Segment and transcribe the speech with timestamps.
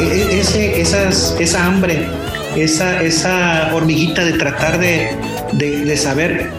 [0.00, 0.40] e,
[0.80, 2.06] esas, esa hambre,
[2.56, 6.50] esa, hormiguita de tratar de, saber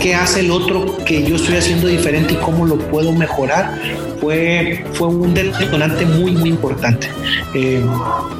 [0.00, 3.78] qué hace el otro que yo estoy haciendo diferente y cómo lo puedo mejorar,
[4.20, 7.08] fue, fue un detonante muy, muy importante.
[7.54, 7.84] Eh,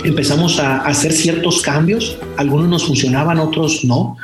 [0.05, 4.17] empezamos a hacer ciertos cambios, algunos nos funcionaban, otros no,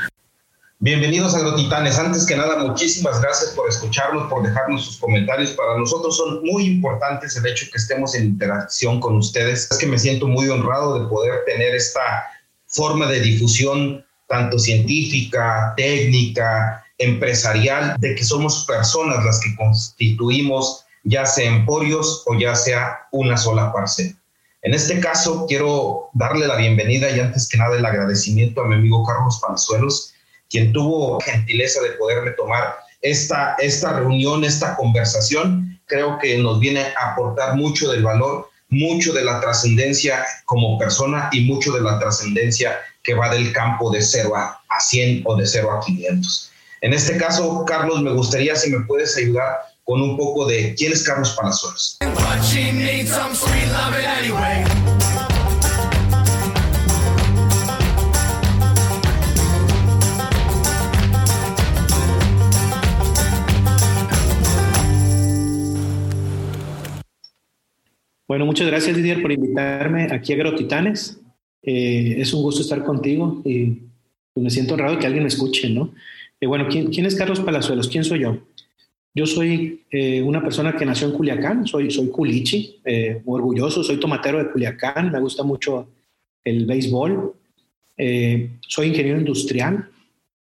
[0.82, 1.98] Bienvenidos a Agrotitanes.
[1.98, 5.50] Antes que nada, muchísimas gracias por escucharnos, por dejarnos sus comentarios.
[5.50, 9.68] Para nosotros son muy importantes el hecho que estemos en interacción con ustedes.
[9.70, 12.24] Es que me siento muy honrado de poder tener esta
[12.64, 21.26] forma de difusión, tanto científica, técnica, empresarial, de que somos personas las que constituimos ya
[21.26, 24.16] sea emporios o ya sea una sola parcela.
[24.62, 28.76] En este caso, quiero darle la bienvenida y antes que nada el agradecimiento a mi
[28.76, 30.14] amigo Carlos Palazuelos,
[30.50, 36.80] quien tuvo gentileza de poderme tomar esta, esta reunión, esta conversación, creo que nos viene
[37.00, 41.98] a aportar mucho del valor, mucho de la trascendencia como persona y mucho de la
[41.98, 46.50] trascendencia que va del campo de 0 a, a 100 o de 0 a 500.
[46.82, 50.92] En este caso, Carlos, me gustaría si me puedes ayudar con un poco de quién
[50.92, 51.98] es Carlos Palazuelos.
[68.30, 71.20] Bueno, muchas gracias Didier por invitarme aquí a Agrotitanes.
[71.64, 73.70] Eh, es un gusto estar contigo y
[74.32, 75.92] pues, me siento honrado que alguien me escuche, ¿no?
[76.40, 77.88] Eh, bueno, ¿quién, ¿quién, es Carlos Palazuelos?
[77.88, 78.38] ¿Quién soy yo?
[79.16, 83.98] Yo soy eh, una persona que nació en Culiacán, soy, soy culichi, eh, orgulloso, soy
[83.98, 85.88] tomatero de Culiacán, me gusta mucho
[86.44, 87.34] el béisbol,
[88.60, 89.88] soy ingeniero industrial,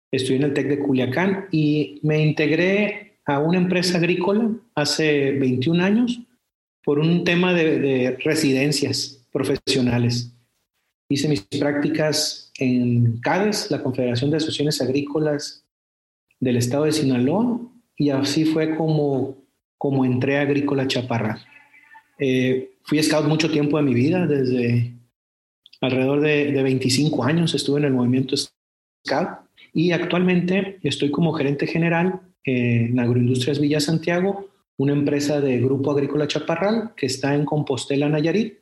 [0.09, 5.83] estoy en el TEC de Culiacán y me integré a una empresa agrícola hace 21
[5.83, 6.21] años
[6.85, 10.31] por un tema de, residencias profesionales.
[11.09, 15.65] Hice mis prácticas en CADES, la Confederación de Asociaciones Agrícolas
[16.39, 17.59] del Estado de Sinaloa,
[17.97, 19.43] y así fue como,
[19.77, 21.43] como entré a Agrícola Chaparral.
[22.19, 24.93] Eh, fui scout mucho tiempo de mi vida, desde
[25.81, 29.29] alrededor de, de 25 años estuve en el movimiento scout
[29.73, 36.27] y actualmente estoy como gerente general en Agroindustrias Villa Santiago, una empresa de Grupo Agrícola
[36.27, 38.59] Chaparral que está en Compostela, Nayarit,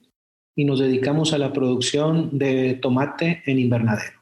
[0.55, 4.19] y nos dedicamos a la producción de tomate en invernadero.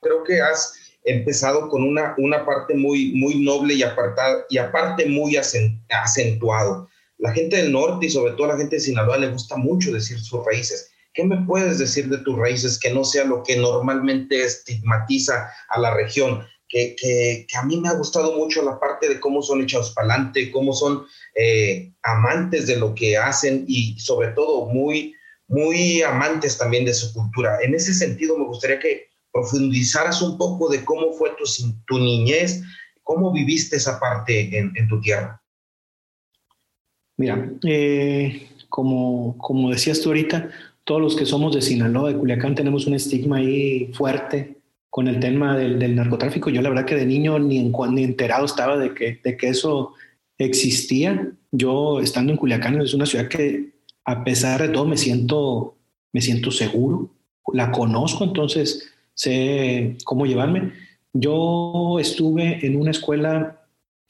[0.00, 5.06] Creo que has empezado con una, una parte muy, muy noble y, apartada, y aparte
[5.06, 6.88] muy acentuado.
[7.18, 10.18] La gente del norte y sobre todo la gente de Sinaloa le gusta mucho decir
[10.18, 10.90] sus raíces.
[11.12, 15.80] ¿Qué me puedes decir de tus raíces que no sea lo que normalmente estigmatiza a
[15.80, 16.46] la región?
[16.70, 20.50] Que, a mí me ha gustado mucho la parte de cómo son echados para adelante,
[20.52, 21.04] cómo son
[21.34, 25.14] eh, amantes de lo que hacen y sobre todo muy,
[25.48, 27.58] muy amantes también de su cultura.
[27.62, 31.44] En ese sentido, me gustaría que profundizaras un poco de cómo fue tu,
[31.86, 32.62] tu niñez,
[33.02, 35.42] cómo viviste esa parte en, tu tierra.
[37.16, 40.50] Mira, eh, como, como decías tú ahorita,
[40.84, 44.59] todos los que somos de Sinaloa, de Culiacán, tenemos un estigma ahí fuerte
[44.90, 46.50] con el tema del, narcotráfico.
[46.50, 49.48] Yo la verdad que de niño ni, en, ni enterado estaba de que, de que
[49.48, 49.94] eso
[50.36, 51.32] existía.
[51.52, 53.70] Yo estando en Culiacán es una ciudad que
[54.04, 55.76] a pesar de todo me siento,
[56.12, 57.10] me siento seguro,
[57.52, 60.72] la conozco, entonces sé cómo llevarme.
[61.12, 63.60] Yo estuve en una escuela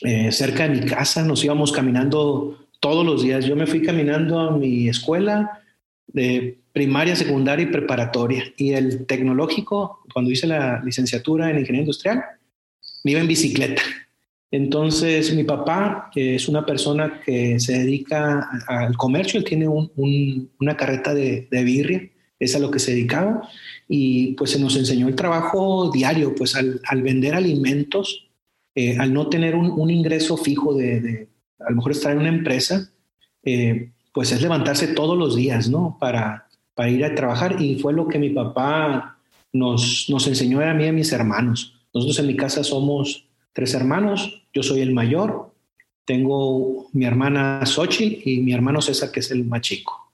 [0.03, 3.45] eh, cerca de mi casa, nos íbamos caminando todos los días.
[3.45, 5.61] Yo me fui caminando a mi escuela
[6.07, 8.45] de primaria, secundaria y preparatoria.
[8.57, 12.25] Y el tecnológico, cuando hice la licenciatura en ingeniería industrial,
[13.05, 13.83] me iba en bicicleta.
[14.53, 21.15] Entonces, mi papá es una persona que se dedica al comercio, él tiene una carreta
[21.15, 23.49] de, de, birria, es a lo que se dedicaba,
[23.87, 28.29] y pues se nos enseñó el trabajo diario, pues al, vender alimentos,
[28.75, 31.29] eh, al no tener un, ingreso fijo de,
[31.61, 32.91] a lo mejor estar en una empresa,
[33.45, 35.97] eh, pues es levantarse todos los días, ¿no?
[36.01, 36.50] Para,
[36.81, 39.19] para ir a trabajar y fue lo que mi papá
[39.53, 41.79] nos, nos enseñó a mí y a mis hermanos.
[41.93, 45.55] Nosotros en mi casa somos tres hermanos, yo soy el mayor,
[46.07, 50.11] tengo mi hermana Sochi y mi hermano César, que es el más chico.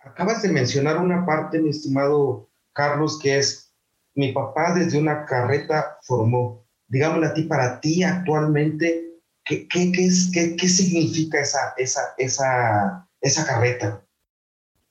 [0.00, 3.72] Acabas de mencionar una parte, mi estimado Carlos, que es
[4.16, 6.66] mi papá desde una carreta formó.
[6.88, 13.08] Digámosle a ti, para ti actualmente, ¿qué, qué, qué, es, qué significa esa, esa, esa,
[13.20, 14.03] esa carreta?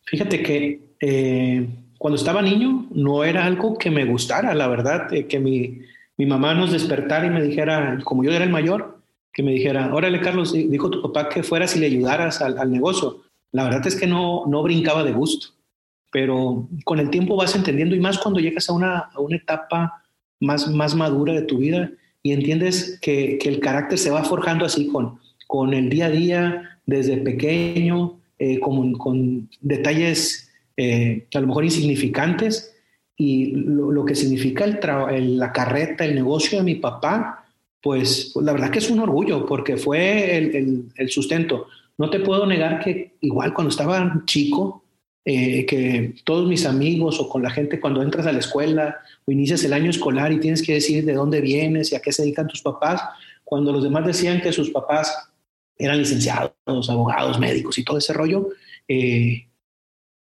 [0.05, 1.67] Fíjate que eh,
[1.97, 5.79] cuando estaba niño no era algo que me gustara, la verdad, que mi,
[6.17, 9.00] mi, mamá nos despertara y me dijera, como yo era el mayor,
[9.31, 12.71] que me dijera, órale Carlos, dijo tu papá que fueras y le ayudaras al, al
[12.71, 13.23] negocio.
[13.51, 15.47] la verdad es que no, no brincaba de gusto,
[16.11, 20.03] pero con el tiempo vas entendiendo y más cuando llegas a una, a una etapa
[20.39, 21.89] más, más madura de tu vida
[22.21, 26.09] y entiendes que, que, el carácter se va forjando así con, con el día a
[26.09, 32.75] día, desde pequeño, eh, con, detalles eh, a lo mejor insignificantes
[33.15, 37.45] y lo, que significa el, la carreta, el negocio de mi papá,
[37.81, 41.68] pues, pues, la verdad que es un orgullo porque fue el, el, el sustento.
[41.97, 44.83] No te puedo negar que igual cuando estaba chico,
[45.25, 49.31] eh, que todos mis amigos o con la gente cuando entras a la escuela o
[49.31, 52.24] inicias el año escolar y tienes que decir de dónde vienes y a qué se
[52.24, 53.01] dedican tus papás,
[53.45, 55.29] cuando los demás decían que sus papás
[55.78, 58.50] eran licenciados, abogados, médicos y todo ese rollo,
[58.88, 59.48] eh,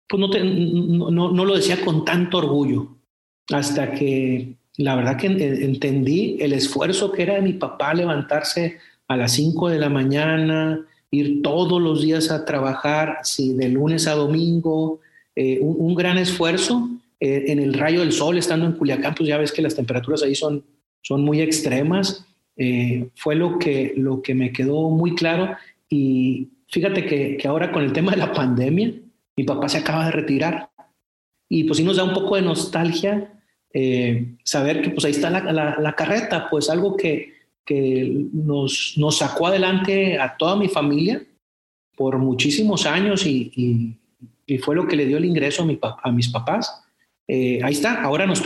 [0.09, 2.97] pues no, lo decía con tanto orgullo,
[3.51, 8.79] hasta que la verdad que entendí el esfuerzo que era de mi papá levantarse
[9.09, 14.07] a las 5 de la mañana, ir todos los días a trabajar, sí, de lunes
[14.07, 15.01] a domingo,
[15.35, 16.89] eh, un, un, gran esfuerzo
[17.21, 20.23] eh, en el rayo del sol, estando en Culiacán, pues ya ves que las temperaturas
[20.23, 20.65] ahí son,
[21.03, 22.27] son muy extremas.
[22.57, 25.57] Eh, fue lo que, lo que me quedó muy claro.
[25.89, 28.93] Y fíjate que, que, ahora con el tema de la pandemia,
[29.37, 30.71] mi papá se acaba de retirar.
[31.49, 33.33] Y pues sí nos da un poco de nostalgia
[33.75, 37.33] eh, saber que pues ahí está la, la, carreta, pues algo que,
[37.65, 41.23] que nos, nos sacó adelante a toda mi familia
[41.97, 43.99] por muchísimos años y, y,
[44.59, 46.85] fue lo que le dio el ingreso a, mi, a mis papás.
[47.27, 48.43] Eh, ahí está, ahora nos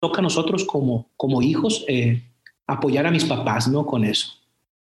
[0.00, 1.84] toca a nosotros como, como hijos
[2.66, 3.86] apoyar a mis papás, ¿no?
[3.86, 4.28] Con eso.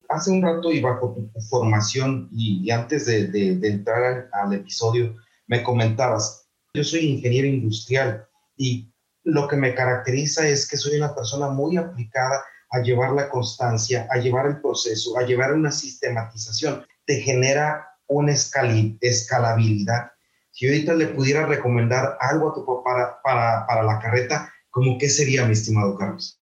[0.10, 5.16] Hace un rato y bajo tu formación y, antes de, entrar al, episodio,
[5.48, 8.92] me comentabas, yo soy ingeniero industrial y
[9.24, 14.08] lo que me caracteriza es que soy una persona muy aplicada a llevar la constancia,
[14.12, 20.12] a llevar el proceso, a llevar una sistematización, te genera una escalabilidad.
[20.52, 24.98] Si ahorita le pudiera recomendar algo a tu papá para, para, para la carreta, ¿cómo
[25.00, 26.40] qué sería, mi estimado Carlos?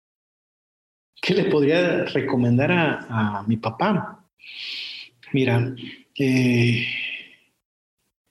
[1.21, 4.25] ¿Qué le podría recomendar a, mi papá?
[5.33, 5.75] Mira,
[6.19, 6.87] eh,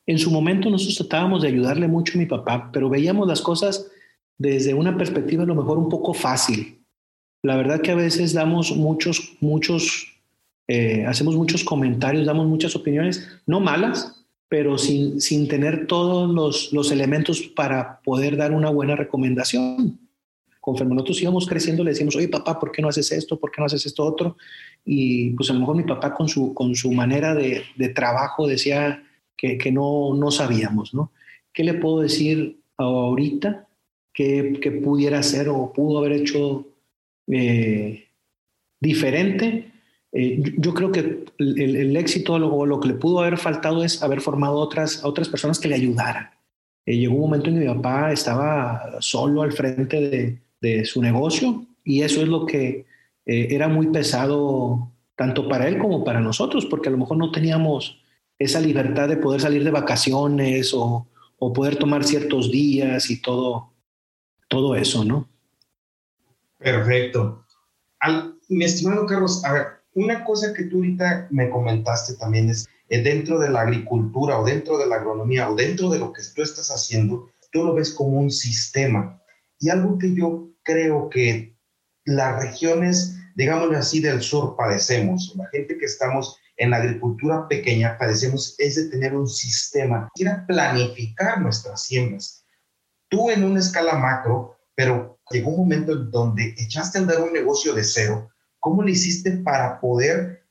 [0.05, 3.91] en su momento nosotros tratábamos de ayudarle mucho a mi papá, pero veíamos las cosas
[4.37, 6.79] desde una perspectiva a lo mejor un poco fácil.
[7.41, 10.07] La verdad que a veces damos muchos, muchos,
[10.67, 16.71] eh, hacemos muchos comentarios, damos muchas opiniones, no malas, pero sin, sin tener todos los,
[16.71, 19.99] los, elementos para poder dar una buena recomendación.
[20.65, 23.39] Conforme nosotros íbamos creciendo, le decimos, oye papá, ¿por qué no haces esto?
[23.39, 24.35] ¿Por qué no haces esto otro?
[24.83, 28.47] Y pues a lo mejor mi papá con su, con su manera de, de trabajo
[28.47, 29.03] decía
[29.37, 31.11] que, que, no, no sabíamos, ¿no?
[31.53, 33.67] ¿Qué le puedo decir ahorita
[34.11, 36.65] que, que pudiera hacer o pudo haber hecho
[37.27, 38.07] eh,
[38.79, 39.71] diferente.
[40.11, 44.01] Eh, yo, creo que el, el éxito o lo, que le pudo haber faltado es
[44.01, 46.29] haber formado otras, otras personas que le ayudaran.
[46.85, 51.01] Eh, llegó un momento en que mi papá estaba solo al frente de, de su
[51.01, 52.85] negocio y eso es lo que
[53.25, 57.31] eh, era muy pesado tanto para él como para nosotros, porque a lo mejor no
[57.31, 58.01] teníamos
[58.37, 61.07] esa libertad de poder salir de vacaciones o,
[61.37, 63.71] o poder tomar ciertos días y todo,
[64.49, 65.29] todo eso, ¿no?
[66.57, 67.45] Perfecto.
[67.99, 73.01] Al, mi estimado Carlos, a una cosa que tú ahorita me comentaste también es, eh,
[73.01, 76.41] dentro de la agricultura o dentro de la agronomía o dentro de lo que tú
[76.41, 79.21] estás haciendo, tú lo ves como un sistema.
[79.59, 81.55] Y algo que yo creo que
[82.05, 87.97] las regiones, digámoslo así, del sur padecemos, la gente que estamos en la agricultura pequeña
[87.97, 92.45] padecemos es de tener un sistema, quiera planificar nuestras siembras.
[93.09, 97.33] Tú en una escala macro, pero llegó un momento en donde echaste a andar un
[97.33, 98.29] negocio de cero.
[98.59, 100.45] ¿Cómo le hiciste para poder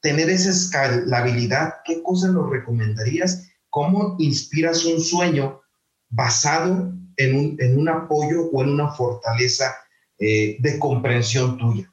[0.00, 1.74] tener esa escalabilidad?
[1.84, 3.48] ¿Qué cosas nos recomendarías?
[3.68, 5.60] ¿Cómo inspiras un sueño
[6.08, 9.76] basado en un, en un apoyo o en una fortaleza
[10.18, 11.92] eh, de comprensión tuya?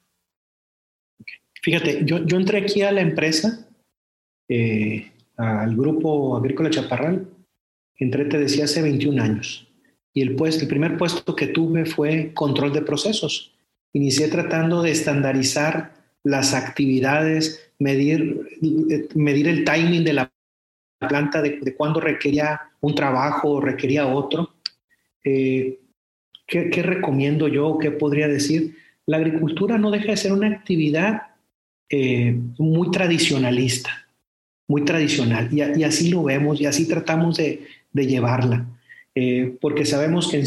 [1.62, 3.68] Fíjate, yo, yo entré aquí a la empresa,
[4.48, 7.28] eh, al grupo agrícola Chaparral,
[7.96, 9.68] entré, te decía, hace 21 años
[10.14, 13.54] y el, puesto, el primer puesto que tuve fue control de procesos.
[13.92, 15.94] Inicié tratando de estandarizar
[16.24, 18.58] las actividades, medir,
[19.14, 20.32] medir el timing de la
[21.08, 24.54] planta, de, de cuándo requería un trabajo o requería otro.
[25.24, 25.78] Eh,
[26.46, 27.78] ¿qué, ¿Qué recomiendo yo?
[27.78, 28.76] ¿Qué podría decir?
[29.06, 31.22] La agricultura no deja de ser una actividad
[31.88, 34.08] eh, muy tradicionalista,
[34.66, 38.66] muy tradicional, y, y, así lo vemos y así tratamos de, de llevarla
[39.20, 40.46] eh, porque sabemos que en,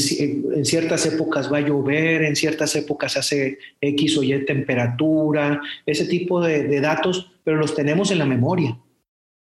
[0.53, 6.05] en, ciertas épocas va a llover, en ciertas épocas hace X o Y temperatura, ese
[6.05, 8.79] tipo de, de, datos, pero los tenemos en la memoria.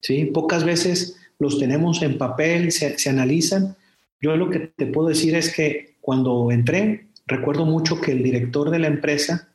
[0.01, 0.25] ¿sí?
[0.25, 3.77] Pocas veces los tenemos en papel, se, se analizan.
[4.25, 8.71] Yo lo que te puedo decir es que cuando entré, recuerdo mucho que el director
[8.71, 9.53] de la empresa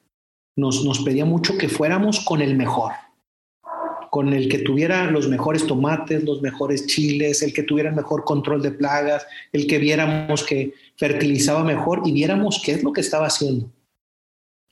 [0.57, 2.93] nos, nos pedía mucho que fuéramos con el mejor,
[4.11, 8.63] con el que tuviera los mejores tomates, los mejores chiles, el que tuviera mejor control
[8.63, 13.27] de plagas, el que viéramos que fertilizaba mejor y viéramos qué es lo que estaba
[13.27, 13.69] haciendo.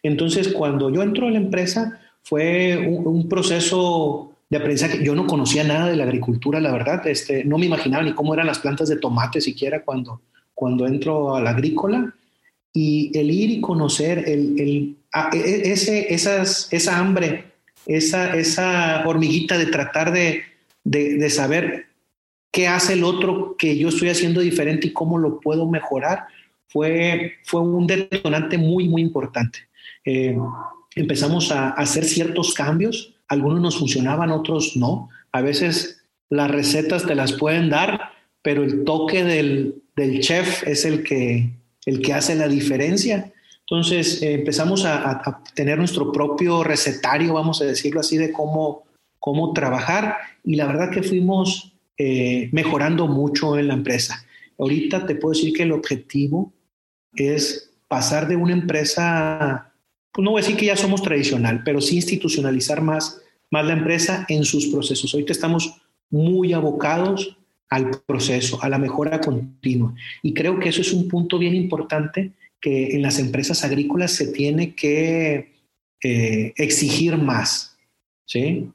[0.05, 5.05] Entonces, cuando yo entro a la empresa, fue un, proceso de aprendizaje.
[5.05, 7.07] Yo no conocía nada de la agricultura, la verdad.
[7.07, 10.23] Este, no me imaginaba ni cómo eran las plantas de tomate siquiera cuando,
[10.55, 12.15] cuando entro a la agrícola.
[12.73, 14.97] Y el ir y conocer el, el
[15.33, 17.53] e, e, ese, esas, esa hambre,
[17.87, 20.43] esa, esa hormiguita de tratar de,
[20.85, 21.87] de, de, saber
[22.53, 26.27] qué hace el otro que yo estoy haciendo diferente y cómo lo puedo mejorar,
[26.69, 29.61] fue, fue un detonante muy, muy importante.
[30.05, 30.37] Eh,
[30.95, 35.09] empezamos a hacer ciertos cambios, algunos nos funcionaban, otros no.
[35.33, 40.85] A veces las recetas te las pueden dar, pero el toque del, del chef es
[40.85, 41.51] el que,
[41.87, 43.33] el que hace la diferencia.
[43.61, 48.85] Entonces eh, empezamos a, tener nuestro propio recetario, vamos a decirlo así, de cómo,
[49.19, 54.25] cómo trabajar y la verdad que fuimos eh, mejorando mucho en la empresa.
[54.59, 56.53] Ahorita te puedo decir que el objetivo
[57.15, 59.68] es pasar de una empresa
[60.17, 64.27] no voy a decir que ya somos tradicional, pero sí institucionalizar más, más la empresa
[64.29, 65.13] en sus procesos.
[65.13, 65.75] Ahorita estamos
[66.11, 67.37] muy abocados
[67.69, 69.95] al proceso, a la mejora continua.
[70.23, 74.29] Y creo que eso es un punto bien importante que en las empresas agrícolas se
[74.29, 75.53] tiene que
[76.03, 77.77] eh, exigir más.
[78.25, 78.69] ¿sí?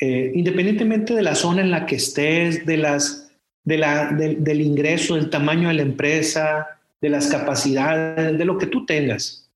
[0.00, 3.30] Eh, independientemente de la zona en la que estés, de las,
[3.64, 6.66] de la, de, del ingreso, del tamaño de la empresa,
[7.00, 9.47] de las capacidades, de lo que tú tengas.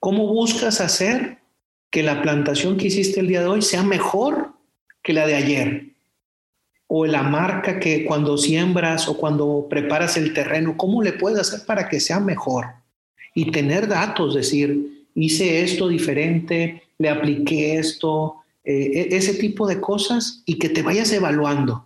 [0.00, 1.38] ¿Cómo buscas hacer
[1.90, 4.52] que la plantación que hiciste el día de hoy sea mejor
[5.02, 5.86] que la de ayer?
[6.86, 11.66] O la marca que cuando siembras o cuando preparas el terreno, ¿cómo le puedes hacer
[11.66, 12.66] para que sea mejor?
[13.34, 19.80] Y tener datos, decir, hice esto diferente, le apliqué esto, eh, e-, ese tipo de
[19.80, 21.84] cosas y que te vayas evaluando.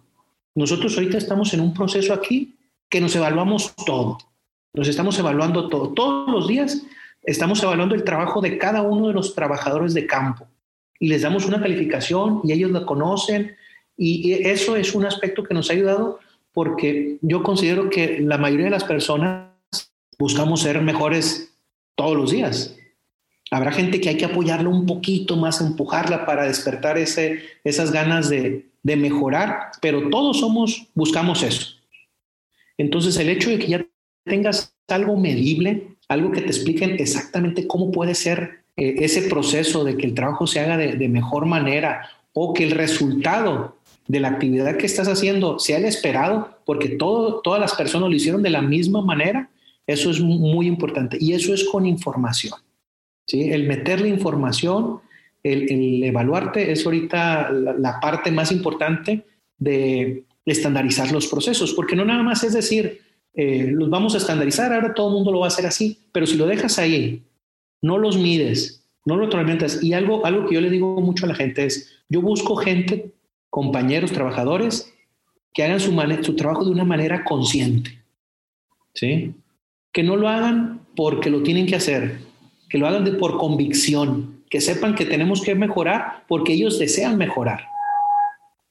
[0.54, 2.54] Nosotros ahorita estamos en un proceso aquí
[2.88, 4.19] que nos evaluamos todo.
[4.75, 5.88] Nos estamos evaluando todo.
[5.88, 6.83] Todos los días
[7.23, 10.47] estamos evaluando el trabajo de cada uno de los trabajadores de campo
[10.99, 13.57] y les damos una calificación y ellos la conocen
[13.97, 16.19] y eso es un aspecto que nos ha ayudado
[16.52, 19.49] porque yo considero que la mayoría de las personas
[20.19, 21.55] buscamos ser mejores
[21.95, 22.76] todos los días.
[23.50, 28.31] Habrá gente que hay que apoyarla un poquito más, empujarla para despertar ese, esas ganas
[28.31, 31.76] de, de mejorar, pero todos somos, buscamos eso.
[32.79, 33.87] Entonces el hecho de que ya
[34.25, 39.97] tengas algo medible, algo que te expliquen exactamente cómo puede ser eh, ese proceso de
[39.97, 43.76] que el trabajo se haga de, mejor manera o que el resultado
[44.09, 48.16] de la actividad que estás haciendo sea el esperado, porque todo, todas las personas lo
[48.16, 49.50] hicieron de la misma manera,
[49.87, 51.19] eso es muy importante.
[51.21, 52.54] Y eso es con información.
[53.26, 53.50] ¿sí?
[53.50, 55.00] El meterle información,
[55.42, 59.25] el, evaluarte es ahorita la, parte más importante
[59.59, 63.00] de estandarizar los procesos, porque no nada más es decir,
[63.35, 66.27] eh, los vamos a estandarizar, ahora todo el mundo lo va a hacer así, pero
[66.27, 67.23] si lo dejas ahí,
[67.81, 69.83] no los mides, no lo retroalimentas.
[69.83, 73.12] Y algo, algo que yo le digo mucho a la gente es, yo busco gente,
[73.49, 74.93] compañeros, trabajadores,
[75.55, 78.03] que hagan su, su trabajo de una manera consciente,
[78.95, 79.35] ¿sí?
[79.93, 82.19] Que no lo hagan porque lo tienen que hacer,
[82.69, 87.17] que lo hagan de, por convicción, que sepan que tenemos que mejorar porque ellos desean
[87.17, 87.67] mejorar.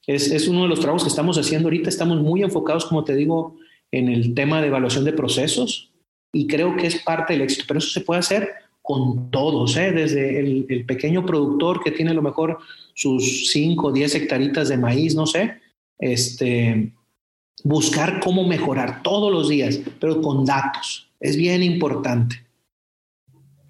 [0.06, 3.14] Es, es uno de los trabajos que estamos haciendo ahorita, estamos muy enfocados, como te
[3.14, 3.56] digo,
[3.92, 5.92] en el tema de evaluación de procesos
[6.32, 8.48] y creo que es parte del éxito, pero eso se puede hacer
[8.80, 9.92] con todos, ¿eh?
[9.92, 12.58] desde el, pequeño productor que tiene a lo mejor
[12.94, 15.60] sus 5 o 10 hectaritas de maíz, no sé,
[15.98, 16.92] este,
[17.62, 21.08] buscar cómo mejorar todos los días, pero con datos.
[21.20, 22.44] Es bien importante.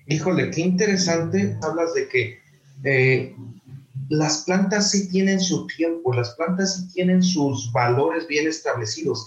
[0.06, 1.56] Híjole, qué interesante.
[1.62, 2.38] Hablas de que
[2.84, 3.36] eh,
[4.08, 9.26] las plantas sí tienen su tiempo, las plantas sí tienen sus valores bien establecidos.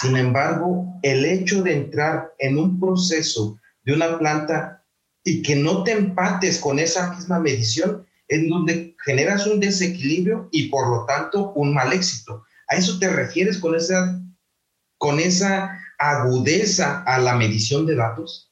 [0.00, 4.84] Sin embargo, el hecho de entrar en un proceso de una planta
[5.22, 10.68] y que no te empates con esa misma medición, en donde generas un desequilibrio y
[10.68, 12.44] por lo tanto un mal éxito.
[12.68, 14.20] ¿A eso te refieres con esa,
[14.98, 18.50] con esa agudeza a la medición de datos?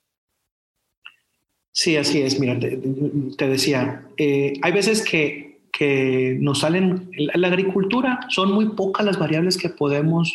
[1.73, 2.39] Sí, así es.
[2.39, 8.69] Mira, te, decía, eh, hay veces que, que nos salen, en la agricultura son muy
[8.77, 10.33] pocas las variables que podemos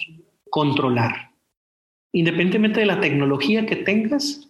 [0.49, 1.31] controlar.
[2.13, 4.49] Independientemente de la tecnología que tengas,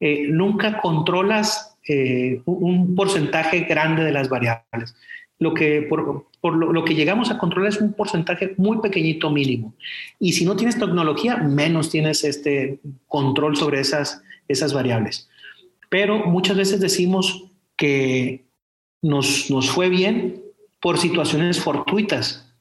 [0.00, 4.94] eh, nunca controlas eh, un porcentaje grande de las variables.
[5.38, 9.74] lo que, por, lo, que llegamos a controlar es un porcentaje muy pequeñito mínimo.
[10.20, 15.28] Y si no tienes tecnología, menos tienes este control sobre esas, esas variables.
[15.88, 17.44] Pero muchas veces decimos
[17.76, 18.44] que
[19.02, 20.42] nos, nos fue bien
[20.80, 22.51] por situaciones fortuitas.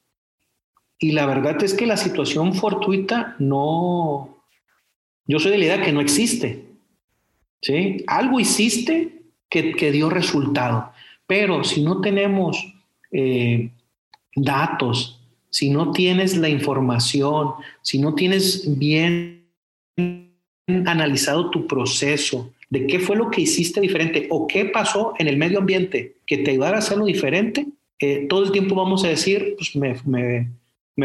[1.04, 4.46] Y la verdad es que la situación fortuita no,
[5.26, 6.64] yo soy de la idea que no existe.
[7.60, 8.04] ¿sí?
[8.06, 10.92] Algo hiciste que, que dio resultado.
[11.26, 12.72] Pero si no tenemos
[13.12, 13.72] eh,
[14.36, 19.48] datos, si no tienes la información, si no tienes bien
[20.86, 25.38] analizado tu proceso, de qué fue lo que hiciste diferente o qué pasó en el
[25.38, 27.66] medio ambiente que te ayudara a hacerlo diferente,
[28.00, 30.48] eh, todo el tiempo vamos a decir, pues me, me,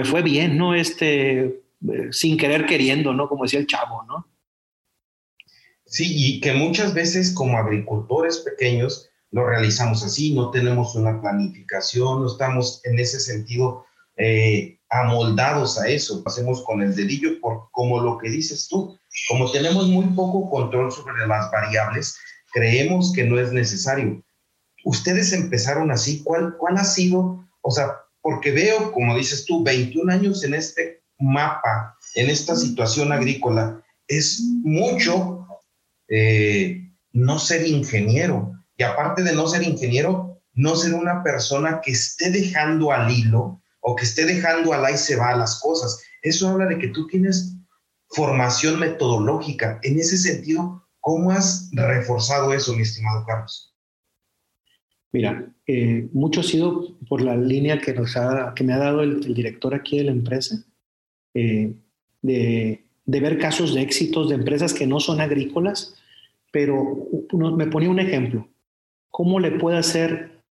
[0.05, 0.75] fue bien, ¿no?
[0.75, 3.29] Este, eh, sin querer queriendo, ¿no?
[3.29, 4.26] Como decía el chavo, ¿no?
[5.87, 12.23] Sí, y que muchas veces como agricultores pequeños lo realizamos así, no tenemos una planificación,
[12.23, 13.85] no estamos en ese sentido
[14.17, 18.99] eh, amoldados a eso, hacemos con el dedillo, por, como lo que dices tú,
[19.29, 22.17] como tenemos muy poco control sobre las variables,
[22.53, 24.23] creemos que no es necesario.
[24.85, 27.47] Ustedes empezaron así, ¿cuál, cuál ha sido?
[27.61, 33.12] O sea, porque veo, como dices tú, 21 años en este mapa, en esta situación
[33.12, 35.47] agrícola, es mucho
[36.09, 38.52] eh, no ser ingeniero.
[38.76, 43.62] Y aparte de no ser ingeniero, no ser una persona que esté dejando al hilo
[43.78, 46.02] o que esté dejando al ahí se va las cosas.
[46.21, 47.54] Eso habla de que tú tienes
[48.09, 49.78] formación metodológica.
[49.85, 53.75] En ese sentido, ¿cómo has reforzado eso, mi estimado Carlos?
[55.13, 59.03] Mira, eh, mucho ha sido por la línea que, nos ha, que me ha dado
[59.03, 60.65] el, director aquí de la empresa,
[61.35, 61.75] eh,
[62.23, 65.95] de, ver casos de éxitos de empresas que no son agrícolas,
[66.51, 68.49] pero me ponía un ejemplo.
[69.11, 70.43] ¿Cómo le puede hacer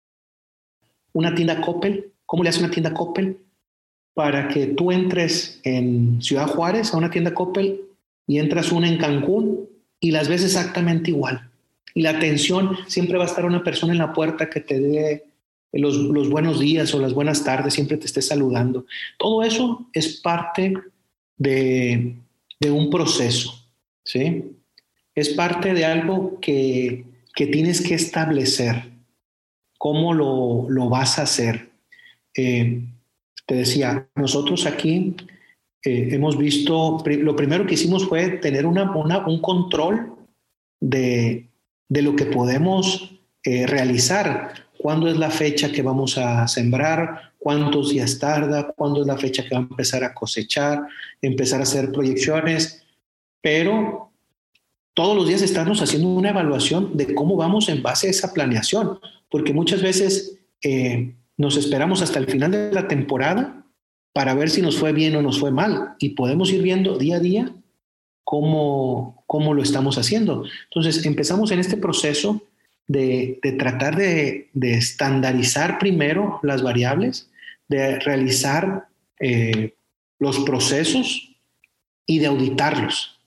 [1.12, 2.12] una tienda Coppel?
[2.26, 3.38] ¿Cómo le hace una tienda Coppel
[4.14, 7.82] para que tú entres en Ciudad Juárez a una tienda Coppel
[8.26, 9.68] y entras una en Cancún
[10.00, 11.50] y las ves exactamente igual?
[11.94, 15.24] Y la atención siempre va a estar una persona en la puerta que te dé
[15.72, 18.87] los, los buenos días o las buenas tardes, siempre te esté saludando.
[19.18, 20.74] Todo eso es parte
[21.37, 22.16] de,
[22.61, 23.54] de un proceso,
[24.04, 24.44] ¿sí?
[25.14, 27.04] Es parte de algo que
[27.35, 28.92] que tienes que establecer
[29.78, 31.70] cómo lo, vas a hacer.
[32.37, 32.83] Eh,
[33.44, 35.16] te decía, nosotros aquí
[35.85, 38.90] eh, hemos visto, lo primero que hicimos fue tener una,
[39.26, 40.14] un control
[40.80, 41.48] de,
[41.88, 44.53] lo que podemos eh, realizar.
[44.79, 47.33] ¿Cuándo es la fecha que vamos a sembrar?
[47.38, 48.73] ¿Cuántos días tarda?
[48.73, 50.83] ¿Cuándo es la fecha que va a empezar a cosechar?
[51.23, 52.85] Empezar a hacer proyecciones.
[53.40, 54.12] Pero
[54.94, 59.01] todos los días estamos haciendo una evaluación de cómo vamos en base a esa planeación,
[59.29, 63.66] porque muchas veces eh, nos esperamos hasta el final de la temporada
[64.12, 67.16] para ver si nos fue bien o nos fue mal y podemos ir viendo día
[67.16, 67.55] a día
[68.24, 70.44] cómo, cómo lo estamos haciendo.
[70.64, 72.42] Entonces empezamos en este proceso
[72.87, 77.30] de, tratar de, estandarizar primero las variables,
[77.68, 78.88] de realizar
[79.20, 79.74] eh,
[80.18, 81.30] los procesos
[82.06, 83.18] y de auditarlos.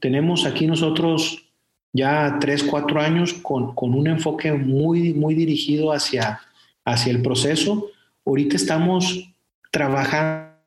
[0.00, 1.44] Tenemos aquí nosotros
[1.92, 6.40] ya tres, cuatro años con, un enfoque muy, muy dirigido hacia,
[6.84, 7.88] hacia el proceso.
[8.26, 9.30] Ahorita estamos
[9.70, 10.58] trabajando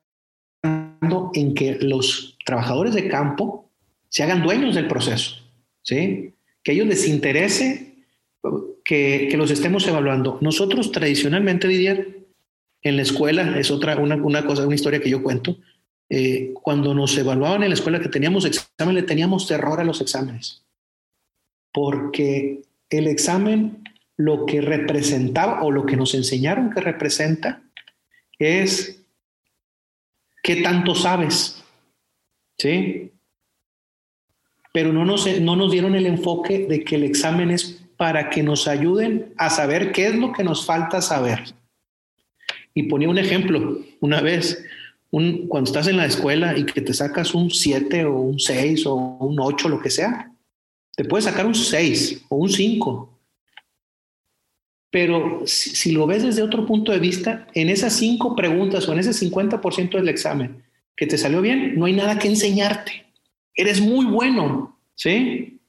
[1.33, 3.69] en que los trabajadores de campo
[4.07, 5.36] se hagan dueños del proceso,
[5.83, 6.33] ¿sí?
[6.63, 7.97] Que a ellos les interese
[8.86, 10.38] que, los estemos evaluando.
[10.39, 12.25] Nosotros tradicionalmente, Didier,
[12.81, 15.57] en la escuela, es otra, una, una cosa, una historia que yo cuento,
[16.10, 19.99] eh, cuando nos evaluaban en la escuela que teníamos examen, le teníamos terror a los
[19.99, 20.63] exámenes,
[21.73, 23.83] porque el examen
[24.15, 27.62] lo que representaba o lo que nos enseñaron que representa
[28.39, 29.03] es
[30.41, 31.62] qué tanto sabes,
[32.57, 33.11] ¿sí?
[34.73, 38.43] Pero no nos, no nos dieron el enfoque de que el examen es para que
[38.43, 41.43] nos ayuden a saber qué es lo que nos falta saber.
[42.73, 44.63] Y ponía un ejemplo una vez
[45.09, 48.95] cuando estás en la escuela y que te sacas un 7 o un 6 o
[48.95, 50.31] un 8, lo que sea,
[50.95, 53.19] te puedes sacar un 6 o un 5.
[54.91, 58.99] Pero si, lo ves desde otro punto de vista, en esas 5 preguntas o en
[58.99, 60.63] ese 50% del examen
[60.97, 63.05] que te salió bien, no hay nada que enseñarte.
[63.53, 65.60] Eres muy bueno, ¿sí?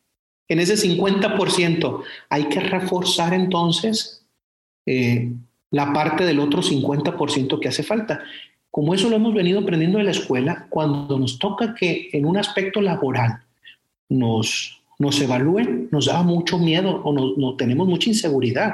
[0.49, 4.27] En ese 50% hay que reforzar entonces
[4.87, 5.31] eh,
[5.71, 8.23] la parte del otro 50% que hace falta.
[8.71, 12.39] Como eso lo hemos venido aprendiendo en la escuela, cuando nos toca que en un
[12.39, 13.43] aspecto laboral
[14.09, 18.73] nos, nos evalúen, nos da mucho miedo o no, tenemos mucha inseguridad,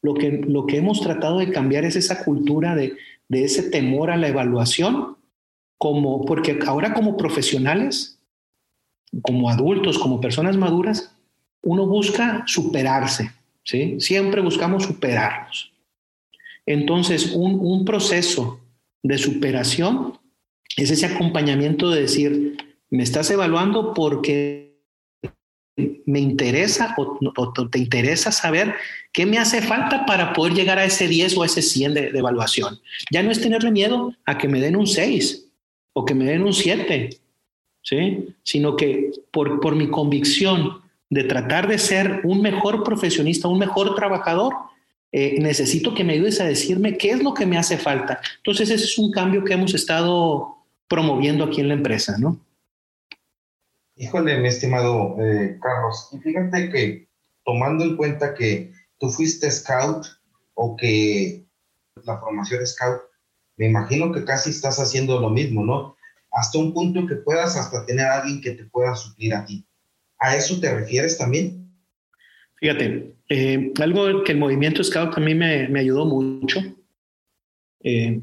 [0.00, 2.94] lo que, lo que hemos tratado de cambiar es esa cultura de,
[3.28, 5.16] de ese temor a la evaluación,
[5.82, 8.16] como, porque ahora como profesionales,
[9.20, 11.12] como adultos, como personas maduras,
[11.60, 13.32] uno busca superarse,
[13.64, 13.96] ¿sí?
[13.98, 15.72] Siempre buscamos superarnos.
[16.66, 18.60] Entonces, un, un proceso
[19.02, 20.20] de superación
[20.76, 24.78] es ese acompañamiento de decir, me estás evaluando porque
[26.06, 28.76] me interesa o, te interesa saber
[29.12, 32.80] qué me hace falta para poder llegar a ese 10 o ese 100 de, evaluación.
[33.10, 35.48] Ya no es tenerle miedo a que me den un 6
[35.92, 37.10] o que me den un 7,
[37.82, 38.34] ¿sí?
[38.42, 43.94] sino que por, por mi convicción de tratar de ser un mejor profesionista, un mejor
[43.94, 44.54] trabajador,
[45.12, 48.20] eh, necesito que me ayudes a decirme qué es lo que me hace falta.
[48.38, 50.56] Entonces ese es un cambio que hemos estado
[50.88, 52.40] promoviendo aquí en la empresa, ¿no?
[53.96, 57.08] Híjole, mi estimado eh, Carlos, y fíjate que
[57.44, 60.06] tomando en cuenta que tú fuiste scout
[60.54, 61.44] o que
[62.04, 63.02] la formación scout,
[63.62, 65.96] me imagino que casi estás haciendo lo mismo, ¿no?
[66.32, 69.64] Hasta un punto que puedas hasta tener a alguien que te pueda suplir a ti.
[70.18, 71.70] ¿A eso te refieres también?
[72.56, 76.58] Fíjate, eh, algo que el movimiento Scout a mí me, me ayudó mucho
[77.84, 78.20] eh,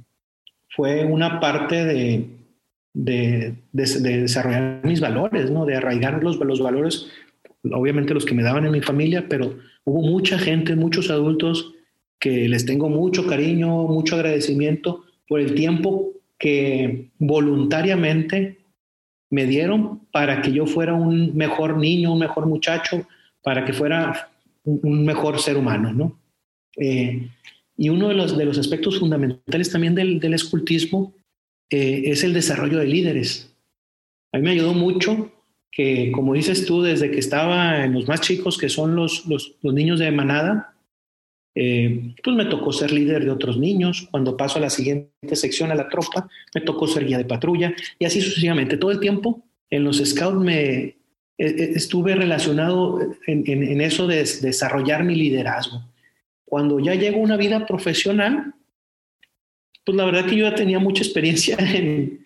[0.75, 2.29] fue una parte de,
[2.93, 5.65] de, desarrollar mis valores, ¿no?
[5.65, 7.07] de arraigar los, los valores,
[7.71, 11.75] obviamente los que me daban en mi familia, pero hubo mucha gente, muchos adultos
[12.19, 18.57] que les tengo mucho cariño, mucho agradecimiento por el tiempo que voluntariamente
[19.29, 23.07] me dieron para que yo fuera un mejor niño, un mejor muchacho,
[23.41, 24.31] para que fuera
[24.65, 26.19] un, mejor ser humano, ¿no?
[26.75, 27.29] Eh,
[27.77, 31.13] y uno de los, de los aspectos fundamentales también del, del escultismo
[31.69, 33.53] eh, es el desarrollo de líderes.
[34.33, 35.31] A mí me ayudó mucho
[35.71, 39.55] que, como dices tú, desde que estaba en los más chicos, que son los, los,
[39.63, 40.73] niños de manada,
[41.55, 44.07] eh, pues me tocó ser líder de otros niños.
[44.11, 47.73] Cuando paso a la siguiente sección, a la tropa, me tocó ser guía de patrulla
[47.97, 48.77] y así sucesivamente.
[48.77, 50.95] Todo el tiempo en los scouts me e,
[51.37, 55.83] e, estuve relacionado en, en, eso de desarrollar mi liderazgo.
[56.45, 58.53] Cuando ya llego a una vida profesional,
[59.85, 62.25] pues la verdad que yo ya tenía mucha experiencia en,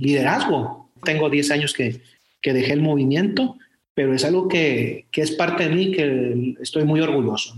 [0.00, 0.90] liderazgo.
[1.04, 2.00] Tengo 10 años que,
[2.42, 3.56] dejé el movimiento,
[3.94, 7.54] pero es algo que, es parte de mí que estoy muy orgulloso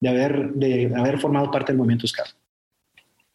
[0.00, 2.26] de, haber, de haber formado parte del movimiento SCAR.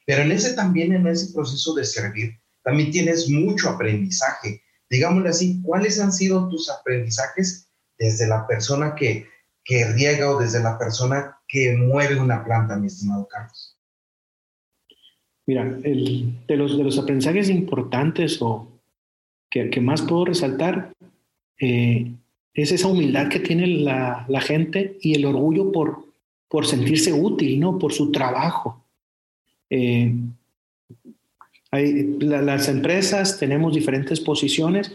[0.05, 4.61] Pero en ese también, en ese proceso de servir, también tienes mucho aprendizaje.
[4.89, 9.27] Digámosle así, ¿cuáles han sido tus aprendizajes desde la persona que,
[9.63, 13.77] que riega o desde la persona que mueve una planta, mi estimado Carlos?
[15.45, 18.67] Mira, de, los, de los aprendizajes importantes o
[19.49, 20.93] que, más puedo resaltar
[21.59, 22.11] eh,
[22.53, 26.05] es esa humildad que tiene la, gente y el orgullo por,
[26.47, 27.77] por sentirse útil, ¿no?
[27.77, 28.83] Por su trabajo.
[29.69, 30.13] Eh,
[31.71, 34.91] las empresas tenemos diferentes posiciones,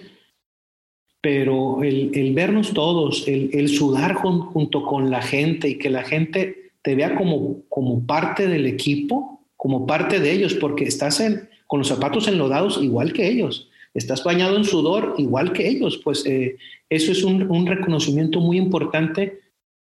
[1.20, 6.94] pero el, vernos todos, el, sudar junto con la gente y que la gente te
[6.94, 11.22] vea como, como parte del equipo, como parte de ellos, porque estás
[11.66, 16.26] con los zapatos enlodados igual que ellos, estás bañado en sudor igual que ellos, pues
[16.26, 16.56] eh,
[16.90, 19.40] eso es un, reconocimiento muy importante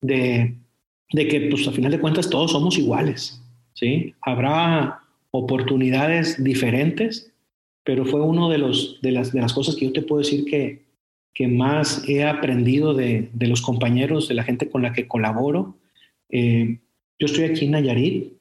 [0.02, 0.56] de,
[1.12, 3.42] de, que, pues a final de cuentas, todos somos iguales,
[3.74, 4.14] ¿sí?
[4.22, 7.34] Habrá oportunidades diferentes,
[7.84, 10.46] pero fue una de, los, de, las, de las cosas que yo te puedo decir
[10.46, 10.86] que,
[11.34, 15.76] que más he aprendido de, de los compañeros, de la gente con la que colaboro.
[16.30, 16.80] Eh,
[17.20, 18.34] yo estoy aquí en Nayarit,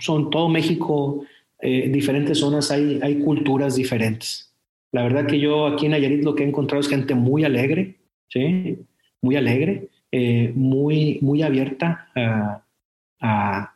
[0.00, 1.24] son todo México,
[1.60, 4.53] eh, diferentes zonas, hay, hay culturas diferentes.
[4.94, 7.96] La verdad que yo aquí en Nayarit lo que he encontrado es gente muy alegre,
[8.28, 8.78] ¿sí?
[9.20, 12.12] Muy alegre, eh, muy, muy abierta
[13.20, 13.72] a,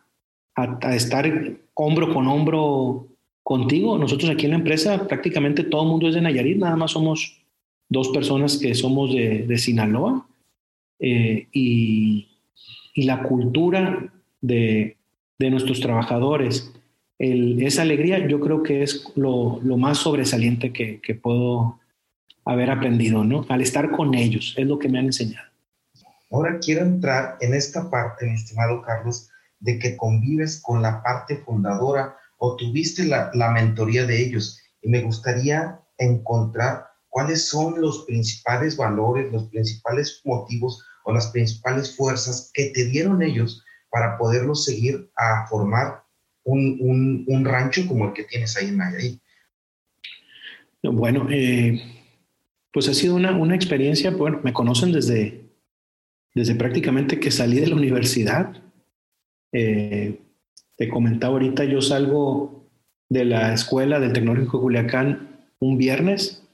[0.55, 3.09] a, estar hombro con hombro
[3.43, 3.99] contigo.
[3.99, 7.43] Nosotros aquí en la empresa prácticamente todo el mundo es de Nayarit, nada más somos
[7.89, 10.25] dos personas que somos de, de Sinaloa.
[11.01, 12.29] Eh, y,
[12.95, 14.97] y la cultura de,
[15.37, 16.73] de nuestros trabajadores.
[17.19, 21.81] Esa alegría yo creo que es lo, más sobresaliente que, puedo
[22.45, 23.45] haber aprendido, ¿no?
[23.49, 25.49] Al estar con ellos, es lo que me han enseñado.
[26.31, 31.39] Ahora quiero entrar en esta parte, mi estimado Carlos, de que convives con la parte
[31.39, 34.61] fundadora o tuviste la, la mentoría de ellos.
[34.83, 41.97] Y me gustaría encontrar cuáles son los principales valores, los principales motivos o las principales
[41.97, 46.05] fuerzas que te dieron ellos para poderlos seguir a formar
[46.53, 49.21] un, un, rancho como el que tienes ahí en Nayarit?
[50.83, 51.81] Bueno, eh,
[52.73, 55.51] pues ha sido una, una, experiencia, bueno, me conocen desde,
[56.35, 58.63] desde prácticamente que salí de la universidad.
[59.53, 60.21] Eh,
[60.77, 62.71] te comentaba ahorita, yo salgo
[63.09, 65.29] de la escuela del Tecnológico de Culiacán
[65.61, 66.47] un viernes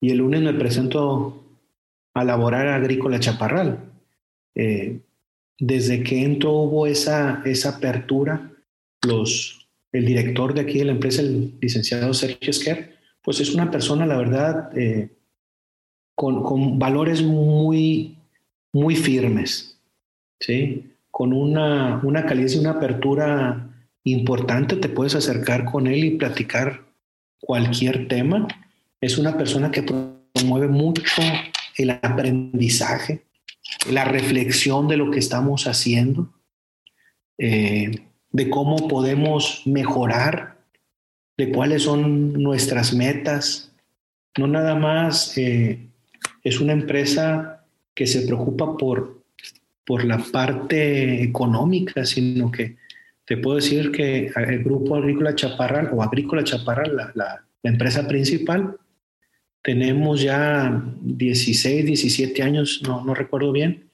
[0.00, 1.44] y el lunes me presento
[2.14, 3.78] a laborar agrícola Chaparral.
[4.54, 5.00] Eh,
[5.58, 8.50] desde que entró hubo esa, esa apertura,
[9.06, 13.70] los, el director de aquí de la empresa, el licenciado Sergio Esquer, pues es una
[13.70, 15.10] persona, la verdad, eh,
[16.14, 18.18] con, con, valores muy,
[18.72, 19.78] muy firmes,
[20.38, 20.92] ¿sí?
[21.10, 23.70] Con una, una calidez y una apertura
[24.04, 26.84] importante, te puedes acercar con él y platicar
[27.40, 28.46] cualquier tema.
[29.00, 31.22] Es una persona que promueve mucho
[31.76, 33.24] el aprendizaje,
[33.90, 36.32] la reflexión de lo que estamos haciendo,
[37.38, 40.58] eh, de cómo podemos mejorar,
[41.36, 43.72] de cuáles son nuestras metas.
[44.38, 45.88] No nada más eh,
[46.44, 47.64] es una empresa
[47.94, 49.22] que se preocupa por,
[49.84, 52.76] por la parte económica, sino que
[53.24, 58.76] te puedo decir que el Grupo Agrícola Chaparral o Agrícola Chaparral, la, la empresa principal,
[59.62, 63.90] tenemos ya 16, 17 años, no, no recuerdo bien,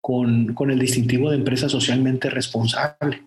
[0.00, 3.24] con, con, el distintivo de empresa socialmente responsable.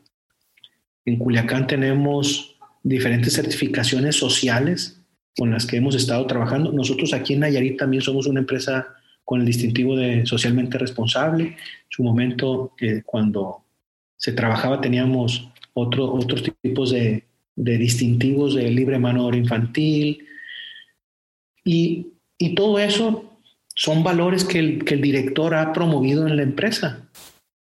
[1.05, 5.01] En Culiacán tenemos diferentes certificaciones sociales
[5.37, 6.71] con las que hemos estado trabajando.
[6.71, 8.87] Nosotros aquí en Nayarit también somos una empresa
[9.23, 11.43] con el distintivo de socialmente responsable.
[11.45, 11.55] En
[11.89, 13.63] su momento, eh, cuando
[14.17, 17.23] se trabajaba, teníamos otro, otros tipos de,
[17.55, 20.25] distintivos de libre mano de obra infantil,
[21.63, 22.07] y,
[22.55, 23.39] todo eso
[23.75, 27.07] son valores que el, que el, director ha promovido en la empresa.